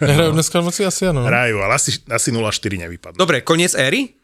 [0.03, 1.23] Nehrajú dneska v noci asi áno.
[1.23, 2.51] Hrajú, ale asi, asi 0-4
[2.83, 3.15] nevypadnú.
[3.15, 4.18] Dobre, koniec éry?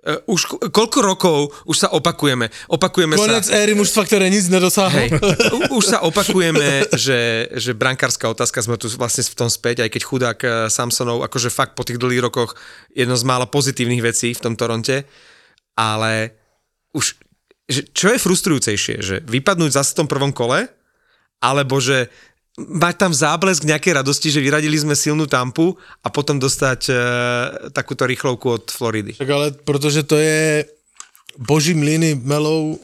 [0.00, 2.48] Uh, už ko- koľko rokov už sa opakujeme?
[2.72, 3.60] Opakujeme Konec sa...
[3.60, 4.96] éry mužstva, ktoré nic nedosáhlo.
[4.96, 5.12] Hej,
[5.76, 10.02] už sa opakujeme, že, že brankárska otázka, sme tu vlastne v tom späť, aj keď
[10.08, 12.56] chudák eh, Samsonov, akože fakt po tých dlhých rokoch
[12.96, 15.04] jedno z mála pozitívnych vecí v tom Toronte,
[15.76, 16.32] ale
[16.96, 17.20] už,
[17.68, 20.64] že čo je frustrujúcejšie, že vypadnúť zase v tom prvom kole,
[21.44, 22.08] alebo že
[22.68, 26.92] mať tam záblesk nejakej radosti, že vyradili sme silnú tampu a potom dostať e,
[27.72, 29.16] takúto rýchlovku od Floridy.
[29.16, 30.64] Tak ale protože to je
[31.38, 32.78] boží mlyny melou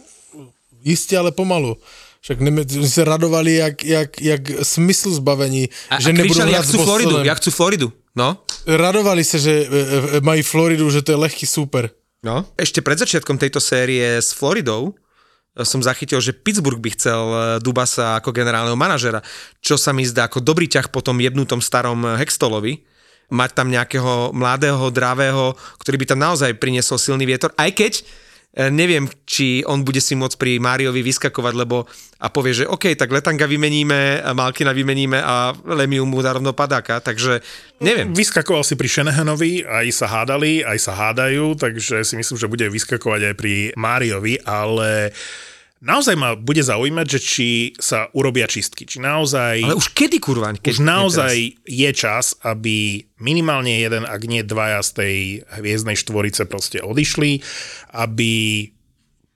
[0.83, 1.77] jistě, ale pomalu.
[2.21, 6.69] Však oni se radovali jak, jak, jak smysl zbavení, A, že a nebudou kričali, s
[6.69, 8.43] chcú Floridu, jak chcú Floridu, no.
[8.67, 9.67] Radovali se, že e,
[10.19, 11.91] e, mají Floridu, že to je lehký super.
[12.27, 12.43] No.
[12.59, 14.99] Ešte pred začiatkom tejto série s Floridou
[15.64, 19.25] som zachytil, že Pittsburgh by chcel e, Dubasa ako generálneho manažera,
[19.64, 22.85] čo sa mi zdá ako dobrý ťah po tom jebnutom starom Hextolovi,
[23.33, 27.92] mať tam nejakého mladého, dravého, ktorý by tam naozaj priniesol silný vietor, aj keď
[28.57, 31.85] neviem, či on bude si môcť pri Máriovi vyskakovať, lebo
[32.16, 37.05] a povie, že OK, tak Letanga vymeníme, Malkina vymeníme a Lemiu mu dá rovno padáka,
[37.05, 37.45] takže
[37.85, 38.16] neviem.
[38.16, 42.66] Vyskakoval si pri Shanahanovi, aj sa hádali, aj sa hádajú, takže si myslím, že bude
[42.73, 45.12] vyskakovať aj pri Máriovi, ale
[45.81, 48.89] naozaj ma bude zaujímať, že či sa urobia čistky.
[48.89, 49.62] Či naozaj...
[49.62, 50.53] Ale už kedy, kurva?
[50.57, 51.35] Keď, už naozaj
[51.65, 55.15] je čas, aby minimálne jeden, ak nie dvaja z tej
[55.61, 57.45] hviezdnej štvorice proste odišli,
[57.97, 58.33] aby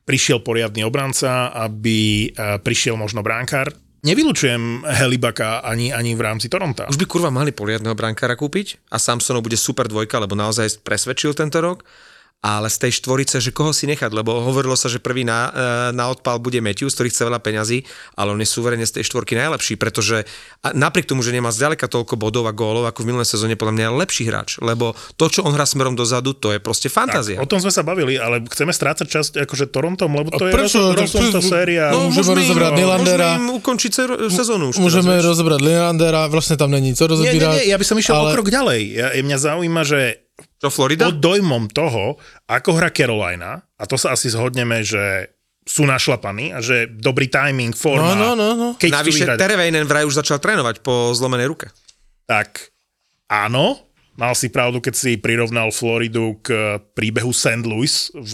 [0.08, 3.70] prišiel poriadny obranca, aby e, prišiel možno bránkár.
[4.00, 6.88] Nevylučujem Helibaka ani, ani v rámci Toronta.
[6.88, 11.36] Už by kurva mali poriadneho brankára kúpiť a Samsonov bude super dvojka, lebo naozaj presvedčil
[11.36, 11.84] tento rok
[12.40, 15.92] ale z tej štvorice, že koho si nechať, lebo hovorilo sa, že prvý na, e,
[15.92, 17.84] na odpal bude Matthews, ktorý chce veľa peňazí,
[18.16, 20.24] ale on je suverene z tej štvorky najlepší, pretože
[20.72, 23.84] napriek tomu, že nemá zďaleka toľko bodov a gólov ako v minulé sezóne, podľa mňa
[23.84, 27.36] je lepší hráč, lebo to, čo on hrá smerom dozadu, to je proste fantázia.
[27.36, 30.48] Tak, o tom sme sa bavili, ale chceme strácať časť akože Torontom, lebo to a
[30.48, 31.92] je prečo, roz, roz, séria.
[31.92, 33.36] No, môžeme rozobrať Nylandera.
[33.36, 33.90] Môžeme ukončiť
[34.32, 34.72] sezónu.
[34.72, 37.36] Už môžeme rozobrať Nylandera, vlastne tam není co rozobírať.
[37.36, 38.32] Nie, nie, nie, ja by som išiel ale...
[38.32, 38.80] o krok ďalej.
[38.96, 40.29] Ja, mňa zaujíma, že
[40.60, 41.08] čo, Florida?
[41.08, 45.32] Pod dojmom toho, ako hra Carolina, a to sa asi zhodneme, že
[45.64, 48.12] sú našlapaní a že dobrý timing, forma.
[48.12, 48.48] No, no, no.
[48.56, 48.68] no.
[48.76, 51.72] Keď Navyše Tereveinen vraj už začal trénovať po zlomenej ruke.
[52.28, 52.72] Tak
[53.30, 57.64] áno, mal si pravdu, keď si prirovnal Floridu k príbehu St.
[57.64, 58.32] Louis v,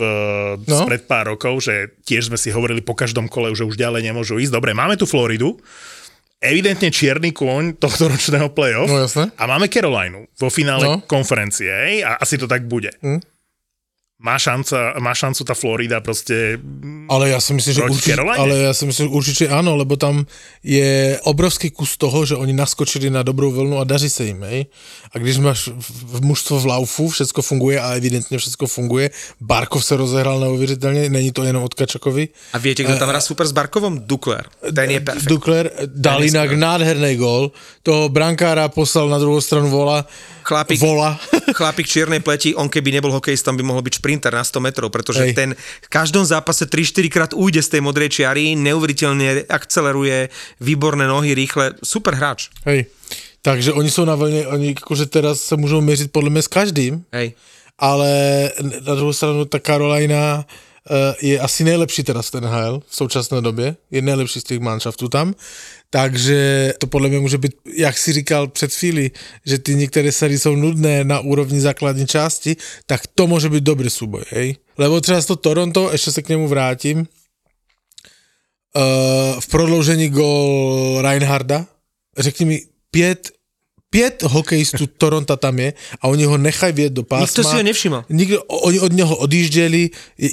[0.66, 0.78] no.
[0.82, 4.42] spred pár rokov, že tiež sme si hovorili po každom kole, že už ďalej nemôžu
[4.42, 4.50] ísť.
[4.50, 5.62] Dobre, máme tu Floridu,
[6.40, 8.88] evidentne čierny kôň tohto ročného playoff.
[8.88, 9.32] No jasne.
[9.36, 10.94] A máme Carolinu vo finále no.
[11.04, 12.04] konferencie, hej?
[12.04, 12.92] a asi to tak bude.
[13.00, 13.35] Mm
[14.16, 16.56] má, šanca, má šancu tá Florida proste
[17.06, 20.24] ale ja si myslím, že určite, ale ja si myslím, že určite áno, lebo tam
[20.64, 24.66] je obrovský kus toho, že oni naskočili na dobrou vlnu a daří se jim, hej.
[25.12, 25.68] A když máš
[26.12, 31.32] v mužstvo v laufu, všetko funguje a evidentně všetko funguje, Barkov se rozehral neuvěřitelně, není
[31.32, 32.28] to jenom od Kačakovi.
[32.52, 34.00] A viete, kto tam hrá super s Barkovom?
[34.08, 34.48] Dukler.
[34.74, 35.28] Ten je perfekt.
[35.28, 37.52] Dukler dal inak nádherný gól,
[37.82, 40.06] toho brankára poslal na druhou stranu vola,
[40.46, 41.18] chlapík, vola.
[41.58, 45.26] chlapík čiernej pleti, on keby nebol hokejistom, by mohol byť šprinter na 100 metrov, pretože
[45.26, 45.34] Hej.
[45.34, 50.30] ten v každom zápase 3-4 krát ujde z tej modrej čiary, neuveriteľne akceleruje,
[50.62, 52.54] výborné nohy, rýchle, super hráč.
[52.62, 52.86] Hej.
[53.42, 57.04] Takže oni jsou na vlně, oni akože teraz se můžou měřit podle mě s každým.
[57.12, 57.34] Hej.
[57.78, 58.10] Ale
[58.86, 60.65] na druhou stranu ta Carolina uh,
[61.20, 63.76] je asi nejlepší teraz ten NHL v současné době.
[63.90, 65.34] Je nejlepší z těch manšaftů tam.
[65.90, 69.10] Takže to podle mě může být, jak si říkal před chvíli,
[69.46, 73.90] že ty některé série jsou nudné na úrovni základní části, tak to může být dobrý
[73.90, 74.56] súboj, hej?
[74.78, 77.04] Lebo třeba to Toronto, ještě se k němu vrátím, uh,
[79.40, 81.66] v prodloužení gol Reinharda,
[82.18, 83.35] řekni mi, pět
[83.90, 87.22] pět hokejistů Toronto tam je a oni ho nechají vjet do pásma.
[87.22, 88.04] Nikto si ho nevšiml.
[88.08, 89.90] Nikdo, oni od něho odjížděli,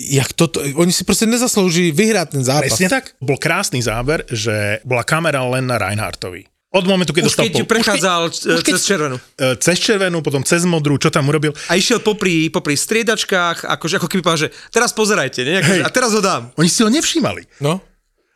[0.09, 2.61] jak to, oni si prostě nezaslouží vyhrát ten zápas.
[2.61, 3.15] Presne tak.
[3.21, 6.45] Bol krásny záber, že bola kamera len na Reinhardtovi.
[6.73, 7.45] Od momentu, keď už dostal...
[7.45, 7.69] Keď po...
[7.69, 9.15] prechádzal už keď, cez červenú.
[9.37, 11.53] E, cez červenú, potom cez modrú, čo tam urobil.
[11.69, 15.61] A išiel popri, popri striedačkách, akože ako keby povedal, že teraz pozerajte, nie?
[15.61, 16.49] Akože, a teraz ho dám.
[16.57, 17.45] Oni si ho nevšímali.
[17.61, 17.92] No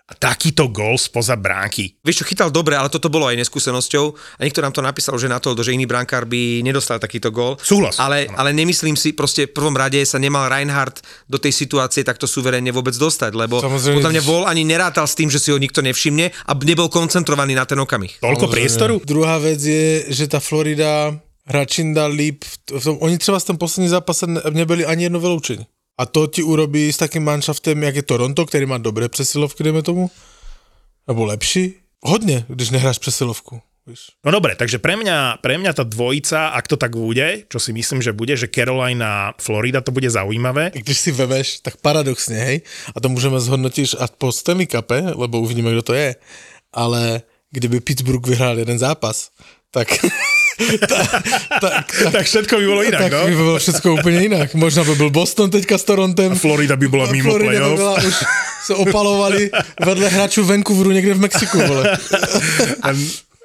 [0.07, 1.99] a takýto gol spoza bránky.
[1.99, 4.05] Vieš čo, chytal dobre, ale toto bolo aj neskúsenosťou
[4.39, 7.59] a niekto nám to napísal, že na to, že iný brankár by nedostal takýto gol.
[7.59, 7.99] Súhlas.
[7.99, 12.23] Ale, ale nemyslím si, proste v prvom rade sa nemal Reinhardt do tej situácie takto
[12.23, 13.99] suverénne vôbec dostať, lebo Samozrejme.
[13.99, 17.55] podľa mňa Vol ani nerátal s tým, že si ho nikto nevšimne a nebol koncentrovaný
[17.55, 18.23] na ten okamih.
[18.23, 19.03] Toľko priestoru?
[19.03, 21.11] Druhá vec je, že tá Florida
[21.47, 22.43] hra čím dál líp.
[22.71, 25.67] V tom, oni třeba v tom posledním zápase nebyli ani jedno vyloučení.
[25.97, 29.81] A to ti urobí s takým manšaftem, jak je Toronto, který má dobré přesilovky, dejme
[29.81, 30.11] tomu?
[31.07, 31.73] Nebo lepší?
[32.01, 33.61] Hodně, když nehráš přesilovku.
[34.25, 37.71] No dobre, takže pre mňa, pre mňa tá dvojica, ak to tak bude, čo si
[37.71, 40.75] myslím, že bude, že Carolina, Florida, to bude zaujímavé.
[40.75, 42.57] Když si vemeš, tak paradoxne, hej,
[42.91, 46.09] a to môžeme zhodnotiť až po Stanley Cupe, lebo uvidíme, kto to je,
[46.75, 49.31] ale kdyby Pittsburgh vyhrál jeden zápas,
[49.71, 49.87] tak
[50.89, 51.21] tak,
[51.61, 53.29] tak, tak všetko by bolo inak, tak no?
[53.29, 54.47] by bolo všetko úplne inak.
[54.57, 56.33] Možno by byl Boston teďka s Torontem.
[56.33, 57.77] A Florida by bola mimo Florida playoff.
[57.77, 58.15] By bola, už
[58.65, 59.41] sa opalovali
[59.85, 61.57] vedle hráčů Vancouveru niekde v Mexiku.
[61.61, 61.83] Vole.
[62.81, 62.89] A,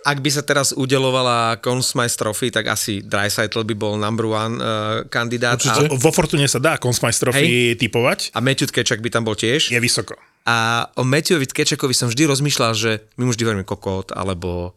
[0.02, 5.06] ak by sa teraz udelovala Consmice Trophy, tak asi Dreisaitl by bol number one uh,
[5.06, 5.62] kandidát.
[5.68, 5.92] A...
[5.94, 7.78] Vo Fortune sa dá Consmice Trophy Hej.
[7.78, 8.34] typovať.
[8.34, 9.70] A Matthew Tkečak by tam bol tiež.
[9.70, 10.18] Je vysoko.
[10.42, 14.74] A o Matthewovi Tkečakovi som vždy rozmýšľal, že my mu vždy hovoríme kokot, alebo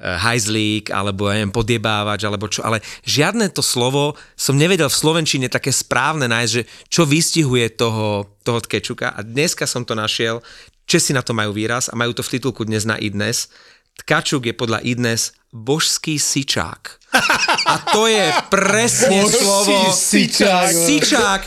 [0.00, 5.46] hajzlík, alebo ja neviem, podiebávač, alebo čo, ale žiadne to slovo som nevedel v Slovenčine
[5.46, 10.42] také správne nájsť, že čo vystihuje toho, toho Tkečuka a dneska som to našiel,
[10.84, 13.48] Česi na to majú výraz a majú to v titulku dnes na Idnes.
[14.04, 16.98] Tkačuk je podľa Idnes božský sičák.
[17.70, 20.66] A to je presne Božský slovo sičák.
[20.74, 21.42] Sičák.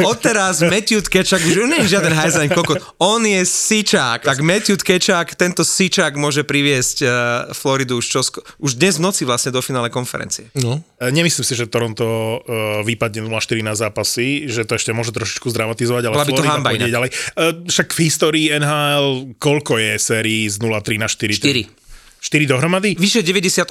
[0.00, 4.24] Odteraz Matthew Kečak, už nie je žiaden hajzaň kokot, on je sičák.
[4.24, 7.12] Tak Matthew Kečak, tento sičák môže priviesť uh,
[7.52, 10.48] Floridu už, čosko, už dnes v noci vlastne do finále konferencie.
[10.56, 10.80] No.
[10.96, 15.52] E, Nemyslím si, že Toronto uh, vypadne 0-4 na zápasy, že to ešte môže trošičku
[15.52, 17.10] zdramatizovať, ale Bola by to Florida pôjde ďalej.
[17.36, 21.36] Uh, však v histórii NHL koľko je sérií z 0-3 na 4?
[21.36, 21.81] 4.
[22.22, 22.94] 4 dohromady?
[22.94, 23.66] Vyše 98%,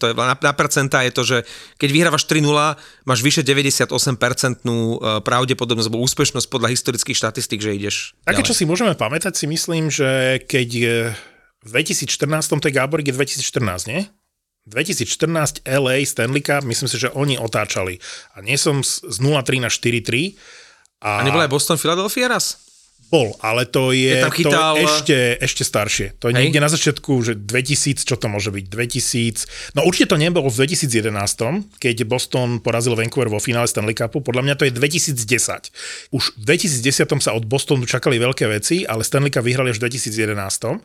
[0.00, 1.38] to je, na, na percentá je to, že
[1.76, 2.48] keď vyhrávaš 3-0,
[3.04, 3.92] máš vyše 98%
[5.20, 8.48] pravdepodobnosť alebo úspešnosť podľa historických štatistík, že ideš Také, ďalej.
[8.48, 10.96] čo si môžeme pamätať, si myslím, že keď je
[11.60, 14.08] v 2014, to je Gáborik, je 2014, nie?
[14.66, 18.02] 2014 LA Stanley Cup, myslím si, že oni otáčali.
[18.34, 20.34] A nie som z z 0-3 na 4-3.
[21.06, 22.65] A nebol aj Boston Philadelphia raz?
[23.06, 26.06] Bol, ale to je, tam chytal- to je ešte, ešte staršie.
[26.18, 26.42] To je Hej.
[26.42, 30.66] niekde na začiatku, že 2000, čo to môže byť, 2000, no určite to nebolo v
[30.66, 35.70] 2011, keď Boston porazil Vancouver vo finále Stanley Cupu, podľa mňa to je 2010.
[36.10, 39.86] Už v 2010 sa od Bostonu čakali veľké veci, ale Stanley Cup vyhrali až v
[39.86, 40.82] 2011.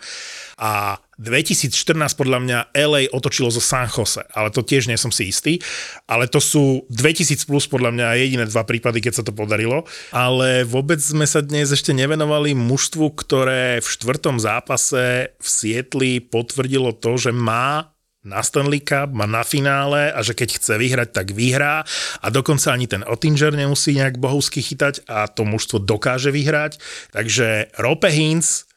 [0.62, 5.30] A 2014 podľa mňa LA otočilo zo San Jose, ale to tiež nie som si
[5.30, 5.62] istý.
[6.10, 9.86] Ale to sú 2000 plus podľa mňa jediné dva prípady, keď sa to podarilo.
[10.10, 16.98] Ale vôbec sme sa dnes ešte nevenovali mužstvu, ktoré v štvrtom zápase v Sietli potvrdilo
[16.98, 21.34] to, že má na Stanley Cup, má na finále a že keď chce vyhrať, tak
[21.34, 21.82] vyhrá
[22.22, 26.78] a dokonca ani ten Ottinger nemusí nejak bohovsky chytať a to mužstvo dokáže vyhrať.
[27.10, 28.71] Takže Rope Hintz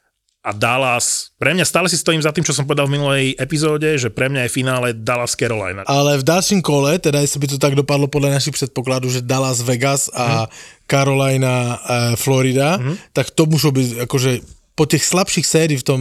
[0.44, 3.96] a Dallas, pre mňa stále si stojím za tým, čo som povedal v minulej epizóde,
[3.96, 5.88] že pre mňa je finále Dallas Carolina.
[5.88, 9.64] Ale v ďalším kole, teda jestli by to tak dopadlo podľa našich predpokladů, že Dallas
[9.64, 10.44] Vegas a
[10.84, 12.76] Carolina e, Florida,
[13.16, 14.32] tak to môžu byť akože
[14.74, 16.00] po těch slabších sérií v tom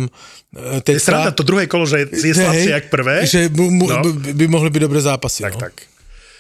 [0.51, 3.23] e, Je sranda to druhé kolo, že je slabšie jak prvé.
[3.23, 4.03] Že mu, mu, No.
[4.03, 5.47] by, by mohli byť dobré zápasy.
[5.47, 5.61] Tak, no.
[5.71, 5.92] tak.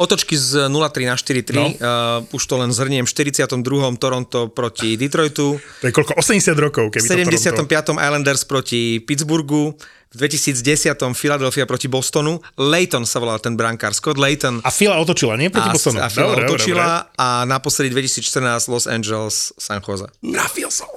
[0.03, 1.63] Otočky z 0-3 na 4-3, No.
[1.65, 3.55] uh, už to len zhrniem, v 42.
[3.95, 6.19] Toronto proti Detroitu, To je koľko?
[6.19, 7.63] 80 rokov, keby to 75.
[7.63, 7.97] Toronto...
[7.97, 9.79] Islanders proti Pittsburghu,
[10.11, 10.93] v 2010.
[11.15, 15.49] Philadelphia proti Bostonu, Leighton sa volal ten brankár, Scott Leighton A Fila otočila, nie?
[15.49, 15.97] Proti a, Bostonu.
[15.97, 16.85] a Phila Dobre, dobre, otočila
[17.15, 18.29] a naposledy 2014
[18.67, 20.05] Los Angeles, San Jose.
[20.21, 20.37] dobre.
[20.37, 20.92] Trafil som.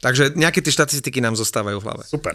[0.00, 2.04] Takže nejaké tie štatistiky nám zostávajú v hlave.
[2.04, 2.32] Super.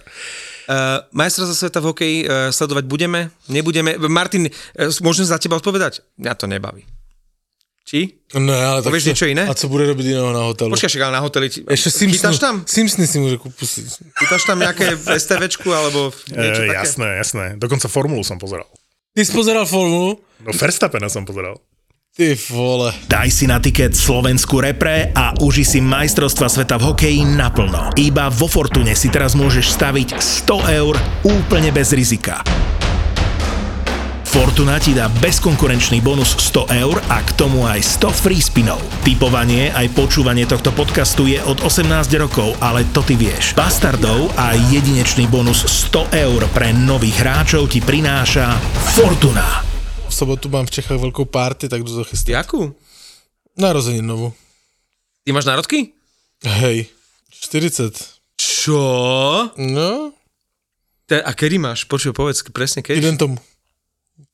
[0.66, 3.20] Uh, majstrovstvá sveta v hokeji uh, sledovať budeme?
[3.46, 3.98] Nebudeme?
[4.04, 4.52] Martin, uh,
[5.00, 6.06] môžem za teba odpovedať?
[6.16, 6.86] Mňa to nebaví.
[7.84, 8.18] Či?
[8.34, 9.44] No, ale tak Povieš co- niečo iné?
[9.44, 10.74] A co bude robiť iného na hotelu?
[10.74, 11.48] Počkaj, však ale na hoteli...
[11.48, 12.56] ti- Ešte Simpsons, Chytáš tam?
[12.66, 13.70] Simpsony si môže kúpiť.
[14.16, 16.76] Chytáš tam nejaké STVčku alebo niečo E, také?
[16.76, 17.46] jasné, jasné.
[17.56, 18.66] Dokonca formulu som pozeral.
[19.12, 20.18] Ty si pozeral formulu?
[20.42, 21.62] No Verstappena som pozeral.
[22.16, 22.96] Ty vole.
[23.12, 27.92] Daj si na tiket Slovensku repre a uži si majstrovstva sveta v hokeji naplno.
[28.00, 30.16] Iba vo Fortune si teraz môžeš staviť
[30.48, 30.96] 100 eur
[31.28, 32.40] úplne bez rizika.
[34.24, 38.80] Fortuna ti dá bezkonkurenčný bonus 100 eur a k tomu aj 100 free spinov.
[39.04, 41.84] Typovanie aj počúvanie tohto podcastu je od 18
[42.16, 43.52] rokov, ale to ty vieš.
[43.60, 48.56] Bastardov a jedinečný bonus 100 eur pre nových hráčov ti prináša
[48.96, 49.65] Fortuna.
[50.16, 52.40] V sobotu mám v Čechách veľkú party, tak jdu to chystať.
[52.40, 52.72] Jakú?
[53.60, 54.32] Narozeninovú.
[55.28, 55.92] Ty máš národky?
[56.40, 56.88] Hej.
[57.36, 57.92] 40.
[58.40, 58.80] Čo?
[59.60, 60.16] No,
[61.04, 61.84] Te, a kedy máš?
[61.84, 62.96] Počuj, povedz presne kedy.
[63.04, 63.36] jeden tomu.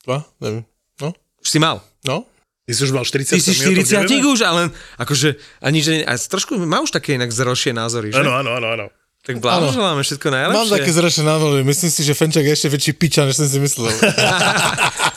[0.05, 0.21] Dva?
[0.37, 0.69] Neviem.
[1.01, 1.81] No, Už si mal.
[2.05, 2.29] no.
[2.69, 3.33] Ty si už mal 40.
[3.33, 4.29] Ty si my o tom 40 nevieme?
[4.37, 4.61] už, ale
[5.01, 5.29] akože
[5.65, 8.21] ani, že a trošku má už také inak zrošie názory, že?
[8.21, 8.85] Áno, áno, áno, áno.
[9.21, 10.57] Tak blahoželáme všetko najlepšie.
[10.61, 11.61] Mám také zračné názory.
[11.61, 13.89] Myslím si, že Fenčak je ešte väčší piča, než som si myslel.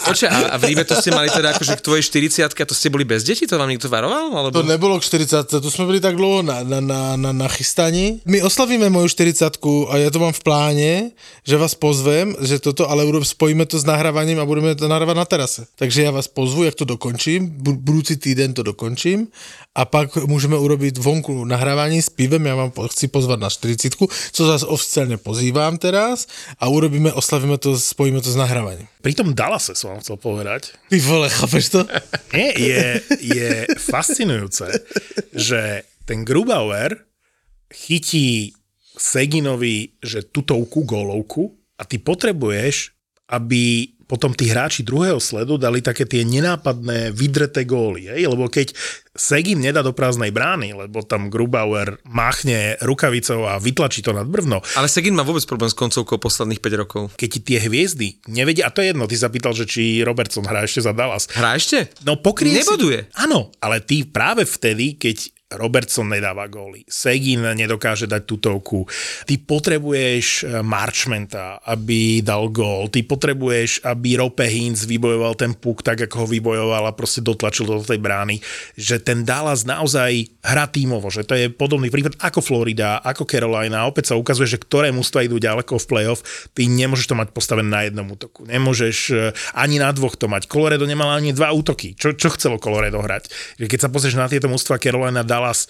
[0.05, 2.77] Počkaj, a, a v Ríme to ste mali teda akože k tvojej 40 a to
[2.77, 3.49] ste boli bez detí?
[3.49, 4.37] To vám niekto varoval?
[4.37, 4.53] Alebo...
[4.53, 8.21] To nebolo k 40, tu sme byli tak dlouho na, na, na, na, na chystaní.
[8.29, 9.49] My oslavíme moju 40
[9.89, 10.93] a ja to mám v pláne,
[11.41, 15.27] že vás pozvem, že toto, ale spojíme to s nahrávaním a budeme to nahrávať na
[15.27, 15.63] terase.
[15.81, 19.33] Takže ja vás pozvu, jak to dokončím, bu- budúci týden to dokončím
[19.75, 24.43] a pak môžeme urobiť vonku nahrávanie s pivem, ja vám chci pozvať na 40 co
[24.47, 28.87] zase oficiálne pozývam teraz a urobíme, oslavíme to, spojíme to s nahrávaním.
[29.03, 31.81] Pri tom Dallase som chcel povedať, Ty vole, chápeš to?
[32.35, 32.85] Nie, je,
[33.23, 34.67] je fascinujúce,
[35.31, 37.07] že ten Grubauer
[37.71, 38.51] chytí
[38.99, 42.95] Seginovi, že tutovku, gólovku a ty potrebuješ,
[43.31, 48.29] aby potom tí hráči druhého sledu dali také tie nenápadné vydreté góly, hej?
[48.29, 48.73] lebo keď
[49.15, 54.59] Segin nedá do prázdnej brány, lebo tam Grubauer máchne rukavicou a vytlačí to nad brvno,
[54.75, 57.03] Ale Segin má vôbec problém s koncovkou posledných 5 rokov.
[57.15, 60.43] keď ti tie hviezdy nevedia, a to je jedno, ty sa pýtal, že či Robertson
[60.43, 61.95] hrá ešte za Dallas, Hrá ešte?
[62.03, 63.07] No pokrie Neboduje.
[63.07, 68.87] Si, áno, ale ty práve vtedy, keď Robertson nedáva góly, Segin nedokáže dať tutovku,
[69.29, 75.85] ty potrebuješ eh, Marchmenta, aby dal gól, ty potrebuješ, aby Rope Hintz vybojoval ten puk
[75.85, 78.41] tak, ako ho vybojoval a proste dotlačil do tej brány,
[78.75, 83.85] že ten Dallas naozaj hrá tímovo, že to je podobný prípad ako Florida, ako Carolina,
[83.85, 86.25] opäť sa ukazuje, že ktoré mústva idú ďaleko v playoff,
[86.57, 90.49] ty nemôžeš to mať postavené na jednom útoku, nemôžeš eh, ani na dvoch to mať.
[90.49, 93.29] Colorado nemal ani dva útoky, čo, čo chcelo Colorado hrať.
[93.61, 95.67] Keď sa pozrieš na tieto mústva Carolina, Dallas, us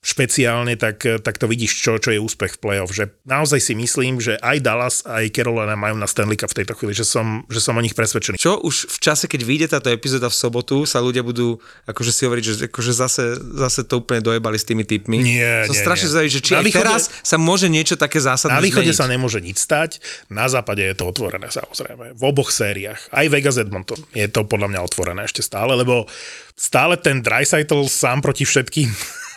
[0.00, 2.88] špeciálne, tak, tak to vidíš, čo, čo je úspech v play-off.
[2.90, 6.72] Že naozaj si myslím, že aj Dallas, aj Carolina majú na Stanley Cup v tejto
[6.72, 8.40] chvíli, že som, že som o nich presvedčený.
[8.40, 12.24] Čo už v čase, keď vyjde táto epizóda v sobotu, sa ľudia budú akože si
[12.24, 13.24] hovoriť, že akože zase,
[13.54, 15.20] zase to úplne dojebali s tými typmi.
[15.20, 18.18] Nie, Som nie, strašne zvedavý, že či Na aj východe- teraz sa môže niečo také
[18.18, 19.00] zásadné Na východe zmeniť.
[19.04, 20.00] sa nemôže nič stať,
[20.32, 22.16] na západe je to otvorené samozrejme.
[22.16, 23.04] V oboch sériách.
[23.12, 26.08] Aj Vegas Edmonton je to podľa mňa otvorené ešte stále, lebo
[26.56, 28.88] stále ten Dreisaitl sám proti všetkým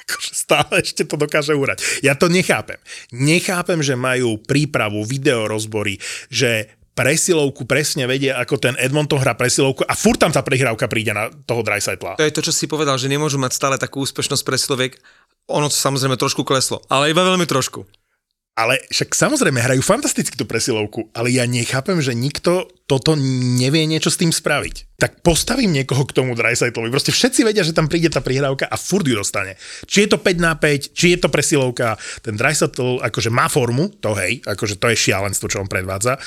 [0.06, 2.04] akože stále ešte to dokáže urať.
[2.06, 2.80] Ja to nechápem.
[3.14, 9.98] Nechápem, že majú prípravu, videorozbory, že presilovku presne vedia, ako ten Edmonton hrá presilovku a
[9.98, 12.22] furt tam tá prehrávka príde na toho Dreisaitla.
[12.22, 14.94] To je to, čo si povedal, že nemôžu mať stále takú úspešnosť pre siloviek.
[15.50, 17.84] Ono to samozrejme trošku kleslo, ale iba veľmi trošku.
[18.54, 24.14] Ale však samozrejme hrajú fantasticky tú presilovku, ale ja nechápem, že nikto toto nevie niečo
[24.14, 24.94] s tým spraviť.
[25.02, 26.94] Tak postavím niekoho k tomu Dreisaitlovi.
[26.94, 29.58] Proste všetci vedia, že tam príde tá prihrávka a furt ju dostane.
[29.90, 31.98] Či je to 5 na 5, či je to presilovka.
[32.22, 36.22] Ten Dreisaitl akože má formu, to hej, akože to je šialenstvo, čo on predvádza.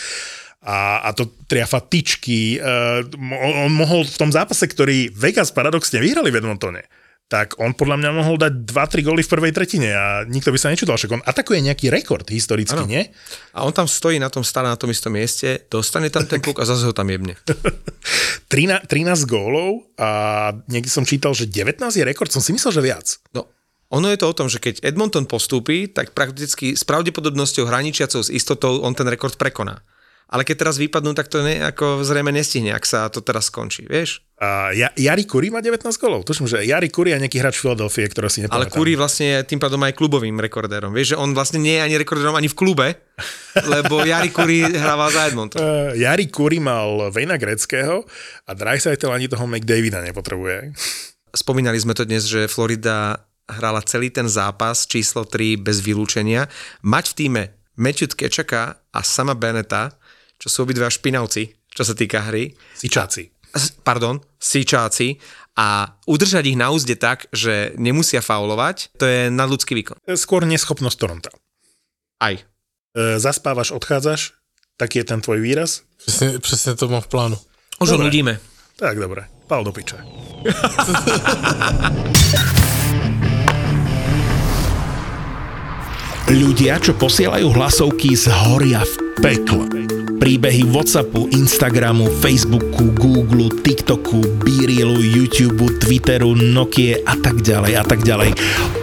[0.67, 2.59] A, a to triafa tyčky.
[2.59, 3.07] Uh,
[3.39, 6.91] on, mohol v tom zápase, ktorý Vegas paradoxne vyhrali v Edmontone,
[7.27, 10.71] tak on podľa mňa mohol dať 2-3 góly v prvej tretine a nikto by sa
[10.71, 12.87] nečudal, však on atakuje nejaký rekord historicky, Áno.
[12.87, 13.03] nie?
[13.51, 16.63] A on tam stojí na tom stále na tom istom mieste, dostane tam ten puk
[16.63, 17.35] a zase ho tam jebne.
[18.55, 20.09] 13, 13 gólov a
[20.71, 23.07] niekde som čítal, že 19 je rekord, som si myslel, že viac.
[23.35, 23.51] No,
[23.91, 28.31] ono je to o tom, že keď Edmonton postúpi, tak prakticky s pravdepodobnosťou hraničiacou s
[28.31, 29.83] istotou on ten rekord prekoná.
[30.27, 33.87] Ale keď teraz vypadnú, tak to ne, ako zrejme nestihne, ak sa to teraz skončí,
[33.87, 34.27] vieš?
[34.43, 36.27] A ja, Jari Kuri má 19 gólov.
[36.27, 38.59] Tuším, že Jari Kuri je nejaký hráč Philadelphia, ktorého si nepamätám.
[38.59, 40.91] Ale Kuri vlastne je tým pádom aj klubovým rekordérom.
[40.91, 42.87] Vieš, že on vlastne nie je ani rekordérom ani v klube,
[43.73, 45.63] lebo Jari Kuri hrával za Edmonton.
[45.63, 48.03] Uh, Jari Kuri mal Vejna Greckého
[48.45, 50.75] a Dreisaitl ani toho McDavida nepotrebuje.
[51.31, 56.51] Spomínali sme to dnes, že Florida hrala celý ten zápas číslo 3 bez vylúčenia.
[56.83, 57.43] Mať v týme
[57.79, 59.95] Matthew Kečaka a Sama Beneta,
[60.37, 63.37] čo sú obidva špinavci, čo sa týka hry, Sičáci.
[63.85, 65.17] pardon, síčáci
[65.57, 69.97] a udržať ich na úzde tak, že nemusia faulovať, to je nadľudský výkon.
[70.17, 71.31] Skôr neschopnosť Toronta.
[72.21, 72.37] Aj.
[72.97, 74.37] Uh, zaspávaš, odchádzaš,
[74.77, 75.83] taký je ten tvoj výraz.
[75.97, 77.39] Přesně, přesně to mám v plánu.
[77.81, 78.41] Už nudíme.
[78.77, 79.97] Tak dobre, pal do piče.
[86.29, 89.96] Ľudia, čo posielajú hlasovky, zhoria v pekle.
[90.17, 98.01] Príbehy Whatsappu, Instagramu, Facebooku, Google, TikToku, Beerilu, YouTube, Twitteru, Nokie a tak ďalej a tak
[98.01, 98.33] ďalej.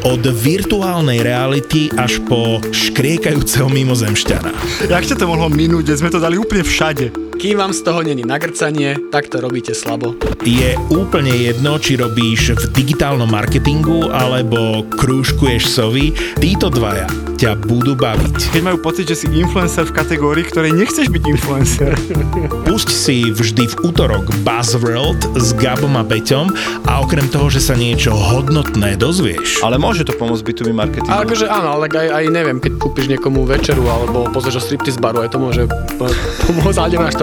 [0.05, 4.51] Od virtuálnej reality až po škriekajúceho mimozemšťana.
[4.93, 7.32] Jak ťa to mohlo minúť, sme to dali úplne všade.
[7.33, 10.13] Kým vám z toho není nagrcanie, tak to robíte slabo.
[10.45, 17.09] Je úplne jedno, či robíš v digitálnom marketingu alebo krúžkuješ sovy, títo dvaja
[17.43, 18.55] ťa budú baviť.
[18.55, 21.91] Keď majú pocit, že si influencer v kategórii, ktorej nechceš byť influencer.
[22.63, 26.47] Pusť si vždy v útorok Buzzworld s Gabom a Peťom
[26.87, 31.11] a okrem toho, že sa niečo hodnotné dozvieš, Ale môže to pomôcť B2B marketingu.
[31.11, 35.03] A akože áno, ale aj, aj neviem, keď kúpiš niekomu večeru alebo pozrieš o striptease
[35.03, 35.67] baru, aj to môže
[35.99, 36.15] po-
[36.47, 37.22] pomôcť, ale nemáš to